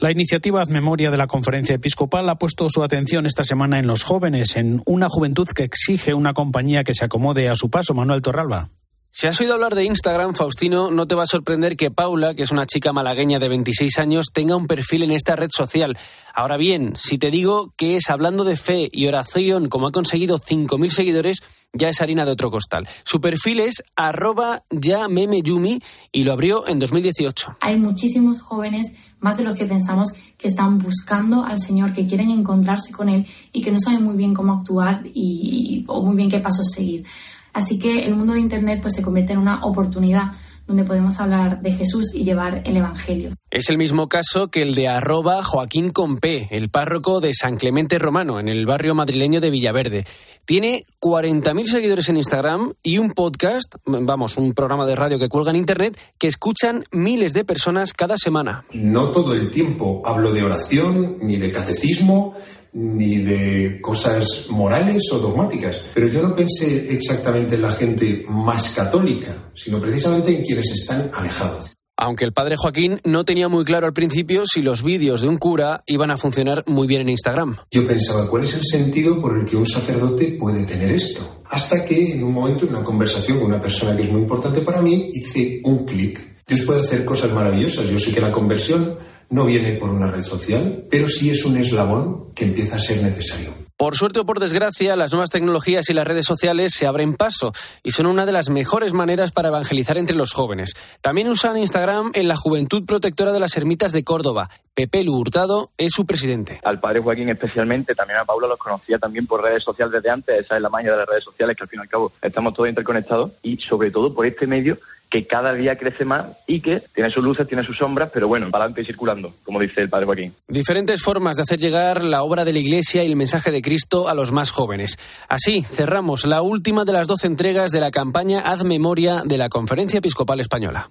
La 0.00 0.12
iniciativa 0.12 0.60
Haz 0.60 0.68
Memoria 0.68 1.10
de 1.10 1.16
la 1.16 1.26
Conferencia 1.26 1.74
Episcopal 1.74 2.28
ha 2.28 2.36
puesto 2.36 2.68
su 2.68 2.82
atención 2.82 3.26
esta 3.26 3.42
semana 3.42 3.78
en 3.78 3.86
los 3.86 4.04
jóvenes, 4.04 4.56
en 4.56 4.82
una 4.84 5.08
juventud 5.08 5.48
que 5.48 5.64
exige 5.64 6.14
una 6.14 6.34
compañía 6.34 6.84
que 6.84 6.94
se 6.94 7.06
acomode 7.06 7.48
a 7.48 7.56
su 7.56 7.70
paso. 7.70 7.94
Manuel 7.94 8.22
Torralba. 8.22 8.68
Si 9.10 9.26
has 9.26 9.40
oído 9.40 9.54
hablar 9.54 9.74
de 9.74 9.84
Instagram, 9.84 10.34
Faustino, 10.34 10.90
no 10.90 11.06
te 11.06 11.14
va 11.14 11.22
a 11.22 11.26
sorprender 11.26 11.76
que 11.76 11.90
Paula, 11.90 12.34
que 12.34 12.42
es 12.42 12.52
una 12.52 12.66
chica 12.66 12.92
malagueña 12.92 13.38
de 13.38 13.48
26 13.48 13.98
años, 13.98 14.26
tenga 14.34 14.54
un 14.54 14.66
perfil 14.66 15.02
en 15.02 15.12
esta 15.12 15.34
red 15.34 15.48
social. 15.50 15.96
Ahora 16.34 16.58
bien, 16.58 16.92
si 16.94 17.16
te 17.16 17.30
digo 17.30 17.72
que 17.78 17.96
es 17.96 18.10
hablando 18.10 18.44
de 18.44 18.56
fe 18.56 18.90
y 18.92 19.06
oración, 19.06 19.70
como 19.70 19.86
ha 19.86 19.92
conseguido 19.92 20.38
5.000 20.38 20.90
seguidores, 20.90 21.38
ya 21.72 21.88
es 21.88 22.02
harina 22.02 22.26
de 22.26 22.32
otro 22.32 22.50
costal. 22.50 22.86
Su 23.02 23.18
perfil 23.18 23.60
es 23.60 23.82
arroba 23.96 24.62
ya 24.68 25.08
memeyumi 25.08 25.80
y 26.12 26.24
lo 26.24 26.34
abrió 26.34 26.68
en 26.68 26.78
2018. 26.78 27.56
Hay 27.60 27.78
muchísimos 27.78 28.42
jóvenes, 28.42 28.86
más 29.20 29.38
de 29.38 29.44
los 29.44 29.56
que 29.56 29.64
pensamos, 29.64 30.08
que 30.36 30.48
están 30.48 30.78
buscando 30.78 31.44
al 31.44 31.58
Señor, 31.58 31.94
que 31.94 32.06
quieren 32.06 32.30
encontrarse 32.30 32.92
con 32.92 33.08
Él 33.08 33.26
y 33.52 33.62
que 33.62 33.72
no 33.72 33.80
saben 33.80 34.04
muy 34.04 34.16
bien 34.16 34.34
cómo 34.34 34.52
actuar 34.52 35.02
y, 35.14 35.84
o 35.88 36.02
muy 36.02 36.14
bien 36.14 36.28
qué 36.28 36.40
pasos 36.40 36.68
seguir. 36.70 37.06
Así 37.52 37.78
que 37.78 38.06
el 38.06 38.14
mundo 38.14 38.34
de 38.34 38.40
Internet 38.40 38.80
pues, 38.82 38.94
se 38.94 39.02
convierte 39.02 39.32
en 39.32 39.38
una 39.38 39.64
oportunidad 39.64 40.32
donde 40.68 40.84
podemos 40.84 41.18
hablar 41.18 41.62
de 41.62 41.72
Jesús 41.72 42.14
y 42.14 42.24
llevar 42.24 42.60
el 42.66 42.76
Evangelio. 42.76 43.30
Es 43.50 43.70
el 43.70 43.78
mismo 43.78 44.08
caso 44.08 44.48
que 44.48 44.60
el 44.60 44.74
de 44.74 44.86
arroba 44.86 45.42
Joaquín 45.42 45.90
Compé, 45.90 46.46
el 46.50 46.68
párroco 46.68 47.20
de 47.20 47.32
San 47.32 47.56
Clemente 47.56 47.98
Romano, 47.98 48.38
en 48.38 48.50
el 48.50 48.66
barrio 48.66 48.94
madrileño 48.94 49.40
de 49.40 49.50
Villaverde. 49.50 50.04
Tiene 50.44 50.82
40.000 51.00 51.64
seguidores 51.64 52.10
en 52.10 52.18
Instagram 52.18 52.74
y 52.82 52.98
un 52.98 53.12
podcast, 53.12 53.76
vamos, 53.86 54.36
un 54.36 54.52
programa 54.52 54.84
de 54.84 54.94
radio 54.94 55.18
que 55.18 55.30
cuelga 55.30 55.50
en 55.50 55.56
Internet, 55.56 55.98
que 56.18 56.26
escuchan 56.26 56.84
miles 56.92 57.32
de 57.32 57.46
personas 57.46 57.94
cada 57.94 58.18
semana. 58.18 58.66
No 58.74 59.10
todo 59.10 59.32
el 59.32 59.48
tiempo 59.48 60.02
hablo 60.04 60.32
de 60.32 60.42
oración 60.42 61.16
ni 61.22 61.38
de 61.38 61.50
catecismo 61.50 62.34
ni 62.72 63.18
de 63.18 63.80
cosas 63.80 64.46
morales 64.50 65.02
o 65.12 65.18
dogmáticas. 65.18 65.82
Pero 65.94 66.08
yo 66.08 66.22
no 66.22 66.34
pensé 66.34 66.92
exactamente 66.92 67.54
en 67.54 67.62
la 67.62 67.70
gente 67.70 68.24
más 68.28 68.70
católica, 68.70 69.50
sino 69.54 69.80
precisamente 69.80 70.34
en 70.34 70.42
quienes 70.42 70.70
están 70.70 71.10
alejados. 71.14 71.72
Aunque 72.00 72.24
el 72.24 72.32
padre 72.32 72.54
Joaquín 72.56 73.00
no 73.02 73.24
tenía 73.24 73.48
muy 73.48 73.64
claro 73.64 73.88
al 73.88 73.92
principio 73.92 74.44
si 74.46 74.62
los 74.62 74.84
vídeos 74.84 75.20
de 75.20 75.26
un 75.26 75.36
cura 75.36 75.82
iban 75.84 76.12
a 76.12 76.16
funcionar 76.16 76.62
muy 76.68 76.86
bien 76.86 77.00
en 77.00 77.08
Instagram. 77.08 77.56
Yo 77.72 77.84
pensaba, 77.84 78.30
¿cuál 78.30 78.44
es 78.44 78.54
el 78.54 78.62
sentido 78.62 79.20
por 79.20 79.36
el 79.36 79.44
que 79.44 79.56
un 79.56 79.66
sacerdote 79.66 80.36
puede 80.38 80.62
tener 80.62 80.92
esto? 80.92 81.42
Hasta 81.50 81.84
que 81.84 82.12
en 82.12 82.22
un 82.22 82.32
momento, 82.32 82.66
en 82.66 82.70
una 82.76 82.84
conversación 82.84 83.38
con 83.38 83.48
una 83.48 83.60
persona 83.60 83.96
que 83.96 84.02
es 84.02 84.12
muy 84.12 84.20
importante 84.20 84.60
para 84.60 84.80
mí, 84.80 85.10
hice 85.12 85.60
un 85.64 85.84
clic. 85.84 86.36
Dios 86.46 86.62
puede 86.62 86.82
hacer 86.82 87.04
cosas 87.04 87.32
maravillosas. 87.32 87.90
Yo 87.90 87.98
sé 87.98 88.12
que 88.12 88.20
la 88.20 88.30
conversión 88.30 88.96
no 89.30 89.44
viene 89.44 89.74
por 89.74 89.90
una 89.90 90.10
red 90.10 90.22
social, 90.22 90.84
pero 90.90 91.06
sí 91.06 91.30
es 91.30 91.44
un 91.44 91.56
eslabón 91.56 92.32
que 92.34 92.44
empieza 92.44 92.76
a 92.76 92.78
ser 92.78 93.02
necesario. 93.02 93.68
Por 93.78 93.94
suerte 93.94 94.18
o 94.18 94.26
por 94.26 94.40
desgracia, 94.40 94.96
las 94.96 95.12
nuevas 95.12 95.30
tecnologías 95.30 95.88
y 95.88 95.94
las 95.94 96.04
redes 96.04 96.26
sociales 96.26 96.72
se 96.74 96.88
abren 96.88 97.14
paso 97.14 97.52
y 97.84 97.92
son 97.92 98.06
una 98.06 98.26
de 98.26 98.32
las 98.32 98.50
mejores 98.50 98.92
maneras 98.92 99.30
para 99.30 99.50
evangelizar 99.50 99.98
entre 99.98 100.16
los 100.16 100.32
jóvenes. 100.32 100.74
También 101.00 101.28
usan 101.28 101.56
Instagram 101.56 102.10
en 102.14 102.26
la 102.26 102.34
Juventud 102.34 102.84
Protectora 102.84 103.30
de 103.30 103.38
las 103.38 103.56
Ermitas 103.56 103.92
de 103.92 104.02
Córdoba. 104.02 104.48
Pepe 104.74 105.04
Lu 105.04 105.16
Hurtado 105.16 105.70
es 105.76 105.92
su 105.92 106.06
presidente. 106.06 106.58
Al 106.64 106.80
padre 106.80 107.00
Joaquín 107.00 107.28
especialmente, 107.28 107.94
también 107.94 108.18
a 108.18 108.24
Paula 108.24 108.48
los 108.48 108.58
conocía 108.58 108.98
también 108.98 109.28
por 109.28 109.44
redes 109.44 109.62
sociales 109.62 109.92
desde 109.92 110.10
antes. 110.10 110.40
Esa 110.40 110.56
es 110.56 110.62
la 110.62 110.70
maña 110.70 110.90
de 110.90 110.96
las 110.96 111.08
redes 111.08 111.22
sociales, 111.22 111.56
que 111.56 111.62
al 111.62 111.68
fin 111.68 111.78
y 111.78 111.82
al 111.82 111.88
cabo 111.88 112.12
estamos 112.20 112.54
todos 112.54 112.68
interconectados 112.68 113.30
y 113.42 113.58
sobre 113.58 113.92
todo 113.92 114.12
por 114.12 114.26
este 114.26 114.48
medio 114.48 114.76
que 115.10 115.26
cada 115.26 115.54
día 115.54 115.76
crece 115.76 116.04
más 116.04 116.26
y 116.46 116.60
que 116.60 116.82
tiene 116.94 117.10
sus 117.10 117.24
luces, 117.24 117.46
tiene 117.48 117.64
sus 117.64 117.76
sombras, 117.78 118.10
pero 118.12 118.28
bueno, 118.28 118.50
para 118.50 118.64
adelante 118.64 118.82
y 118.82 118.84
circulando, 118.84 119.34
como 119.44 119.60
dice 119.60 119.80
el 119.80 119.88
padre 119.88 120.06
Joaquín. 120.06 120.34
Diferentes 120.46 121.02
formas 121.02 121.36
de 121.36 121.42
hacer 121.42 121.58
llegar 121.58 122.04
la 122.04 122.22
obra 122.22 122.44
de 122.44 122.52
la 122.52 122.58
Iglesia 122.58 123.02
y 123.02 123.06
el 123.06 123.16
mensaje 123.16 123.50
de 123.50 123.62
Cristo 123.62 124.08
a 124.08 124.14
los 124.14 124.32
más 124.32 124.50
jóvenes. 124.50 124.98
Así 125.28 125.62
cerramos 125.62 126.26
la 126.26 126.42
última 126.42 126.84
de 126.84 126.92
las 126.92 127.06
doce 127.06 127.26
entregas 127.26 127.70
de 127.70 127.80
la 127.80 127.90
campaña 127.90 128.40
Haz 128.40 128.64
Memoria 128.64 129.22
de 129.24 129.38
la 129.38 129.48
Conferencia 129.48 129.98
Episcopal 129.98 130.40
Española. 130.40 130.90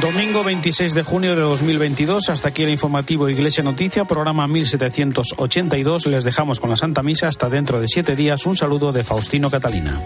Domingo 0.00 0.42
26 0.42 0.94
de 0.94 1.02
junio 1.02 1.36
de 1.36 1.42
2022, 1.42 2.30
hasta 2.30 2.48
aquí 2.48 2.62
el 2.62 2.70
informativo 2.70 3.28
Iglesia 3.28 3.62
Noticia, 3.62 4.06
programa 4.06 4.48
1782. 4.48 6.06
Les 6.06 6.24
dejamos 6.24 6.58
con 6.58 6.70
la 6.70 6.76
Santa 6.76 7.02
Misa 7.02 7.28
hasta 7.28 7.50
dentro 7.50 7.80
de 7.80 7.86
siete 7.86 8.14
días. 8.14 8.46
Un 8.46 8.56
saludo 8.56 8.92
de 8.92 9.04
Faustino 9.04 9.50
Catalina. 9.50 10.00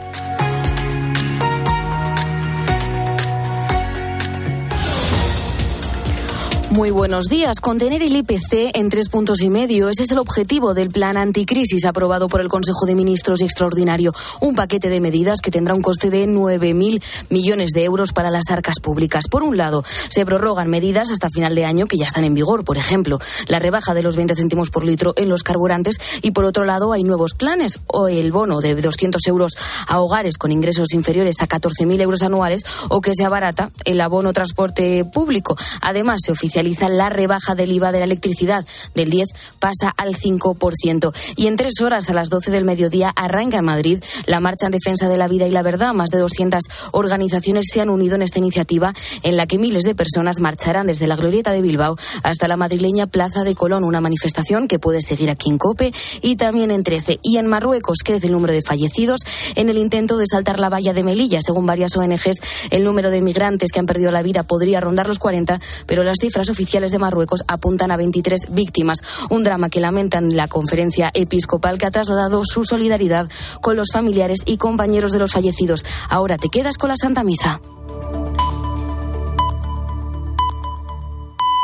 Muy 6.74 6.90
buenos 6.90 7.26
días. 7.26 7.60
Contener 7.60 8.02
el 8.02 8.16
IPC 8.16 8.74
en 8.74 8.90
tres 8.90 9.08
puntos 9.08 9.42
y 9.42 9.48
medio. 9.48 9.88
Ese 9.88 10.02
es 10.02 10.10
el 10.10 10.18
objetivo 10.18 10.74
del 10.74 10.88
plan 10.88 11.16
anticrisis 11.16 11.84
aprobado 11.84 12.26
por 12.26 12.40
el 12.40 12.48
Consejo 12.48 12.84
de 12.84 12.96
Ministros 12.96 13.42
extraordinario. 13.42 14.12
Un 14.40 14.56
paquete 14.56 14.88
de 14.88 14.98
medidas 14.98 15.40
que 15.40 15.52
tendrá 15.52 15.76
un 15.76 15.82
coste 15.82 16.10
de 16.10 16.26
9.000 16.26 17.00
millones 17.30 17.70
de 17.70 17.84
euros 17.84 18.12
para 18.12 18.28
las 18.28 18.50
arcas 18.50 18.80
públicas. 18.80 19.28
Por 19.28 19.44
un 19.44 19.56
lado, 19.56 19.84
se 20.08 20.26
prorrogan 20.26 20.68
medidas 20.68 21.12
hasta 21.12 21.28
final 21.28 21.54
de 21.54 21.64
año 21.64 21.87
que 21.87 21.96
ya 21.96 22.06
están 22.06 22.24
en 22.24 22.34
vigor. 22.34 22.64
Por 22.64 22.76
ejemplo, 22.76 23.20
la 23.46 23.60
rebaja 23.60 23.94
de 23.94 24.02
los 24.02 24.16
20 24.16 24.34
céntimos 24.34 24.70
por 24.70 24.84
litro 24.84 25.14
en 25.16 25.28
los 25.28 25.44
carburantes. 25.44 25.98
Y 26.22 26.32
por 26.32 26.44
otro 26.44 26.64
lado, 26.64 26.92
hay 26.92 27.04
nuevos 27.04 27.34
planes. 27.34 27.78
O 27.87 28.08
el 28.08 28.32
bono 28.32 28.60
de 28.60 28.74
200 28.74 29.24
euros 29.28 29.52
a 29.87 30.00
hogares 30.00 30.38
con 30.38 30.50
ingresos 30.50 30.92
inferiores 30.92 31.37
a 31.40 31.46
14.000 31.46 32.00
euros 32.00 32.22
anuales 32.22 32.66
o 32.88 33.00
que 33.00 33.14
se 33.14 33.24
abarata 33.24 33.70
el 33.84 34.00
abono 34.00 34.32
transporte 34.32 35.04
público. 35.04 35.56
Además, 35.80 36.22
se 36.24 36.32
oficializa 36.32 36.63
oficializa 36.64 36.88
la 36.88 37.11
rebaja 37.11 37.55
del 37.55 37.72
IVA 37.72 37.92
de 37.92 37.98
la 37.98 38.05
electricidad. 38.05 38.64
Del 38.94 39.11
10 39.11 39.29
pasa 39.59 39.92
al 39.96 40.16
5%. 40.16 41.12
Y 41.37 41.46
en 41.46 41.57
tres 41.57 41.81
horas, 41.83 42.09
a 42.09 42.14
las 42.14 42.31
12 42.31 42.50
del 42.50 42.64
mediodía, 42.64 43.12
arranca 43.14 43.59
en 43.59 43.64
Madrid 43.64 44.03
la 44.27 44.40
marcha 44.40 44.66
en 44.66 44.72
defensa 44.72 45.09
de 45.09 45.18
la 45.18 45.29
vida 45.29 45.46
y 45.46 45.50
la 45.50 45.62
verdad. 45.62 45.92
Más 45.92 46.11
de 46.11 46.18
200 46.18 46.62
organizaciones 46.92 47.66
se 47.70 47.81
han 47.81 47.90
unido 47.90 48.14
en 48.14 48.22
esta 48.22 48.38
iniciativa 48.38 48.94
en 49.22 49.37
la 49.37 49.46
que 49.46 49.59
miles 49.59 49.85
de 49.85 49.94
personas 49.94 50.40
marcharán 50.40 50.87
desde 50.87 51.07
la 51.07 51.16
Glorieta 51.16 51.53
de 51.53 51.61
Bilbao 51.61 51.96
hasta 52.22 52.48
la 52.48 52.57
madrileña 52.57 53.07
Plaza 53.07 53.44
de 53.44 53.55
Colón. 53.55 53.85
Una 53.85 54.00
manifestación 54.00 54.68
que 54.68 54.79
puede 54.79 55.03
seguir 55.03 55.29
aquí 55.29 55.50
en 55.50 55.59
Cope 55.59 55.92
y 56.22 56.37
también 56.37 56.70
en 56.70 56.83
Trece. 56.83 57.18
Y 57.22 57.37
en 57.37 57.46
Marruecos 57.46 57.98
crece 58.05 58.27
el 58.27 58.33
número 58.33 58.55
de 58.55 58.62
fallecidos 58.62 59.20
en 59.55 59.68
el 59.68 59.79
intento 59.79 60.16
de 60.16 60.27
saltar 60.27 60.59
la 60.59 60.70
valla 60.70 60.94
de 60.94 61.03
Melilla. 61.03 61.40
Según 61.42 61.66
varias 61.66 61.96
ONGs, 61.96 62.40
el 62.70 62.85
número 62.85 63.11
de 63.11 63.20
migrantes 63.20 63.70
que 63.70 63.81
han 63.81 63.87
perdido 63.87 64.11
la 64.11 64.22
vida 64.22 64.44
podría 64.44 64.81
rondar 64.81 65.07
los 65.07 65.18
40, 65.18 65.61
pero 65.87 66.03
las 66.03 66.18
cifras 66.20 66.48
oficiales 66.55 66.93
de 66.93 66.99
Marruecos 66.99 67.45
apuntan 67.49 67.90
a 67.90 67.97
23 67.97 68.55
víctimas. 68.55 68.99
Un 69.29 69.43
drama 69.43 69.69
que 69.69 69.81
lamentan 69.81 70.37
la 70.37 70.49
conferencia 70.49 71.11
episcopal 71.12 71.79
que 71.79 71.87
ha 71.87 71.90
trasladado 71.90 72.43
su 72.45 72.64
solidaridad 72.64 73.29
con 73.61 73.77
los 73.77 73.88
familiares 73.93 74.40
y 74.47 74.57
compañeros 74.57 75.12
de 75.12 75.19
los 75.19 75.33
fallecidos. 75.33 75.85
Ahora 76.09 76.38
te 76.38 76.49
quedas 76.49 76.79
con 76.79 76.88
la 76.88 76.97
Santa 76.97 77.25
Misa. 77.25 77.61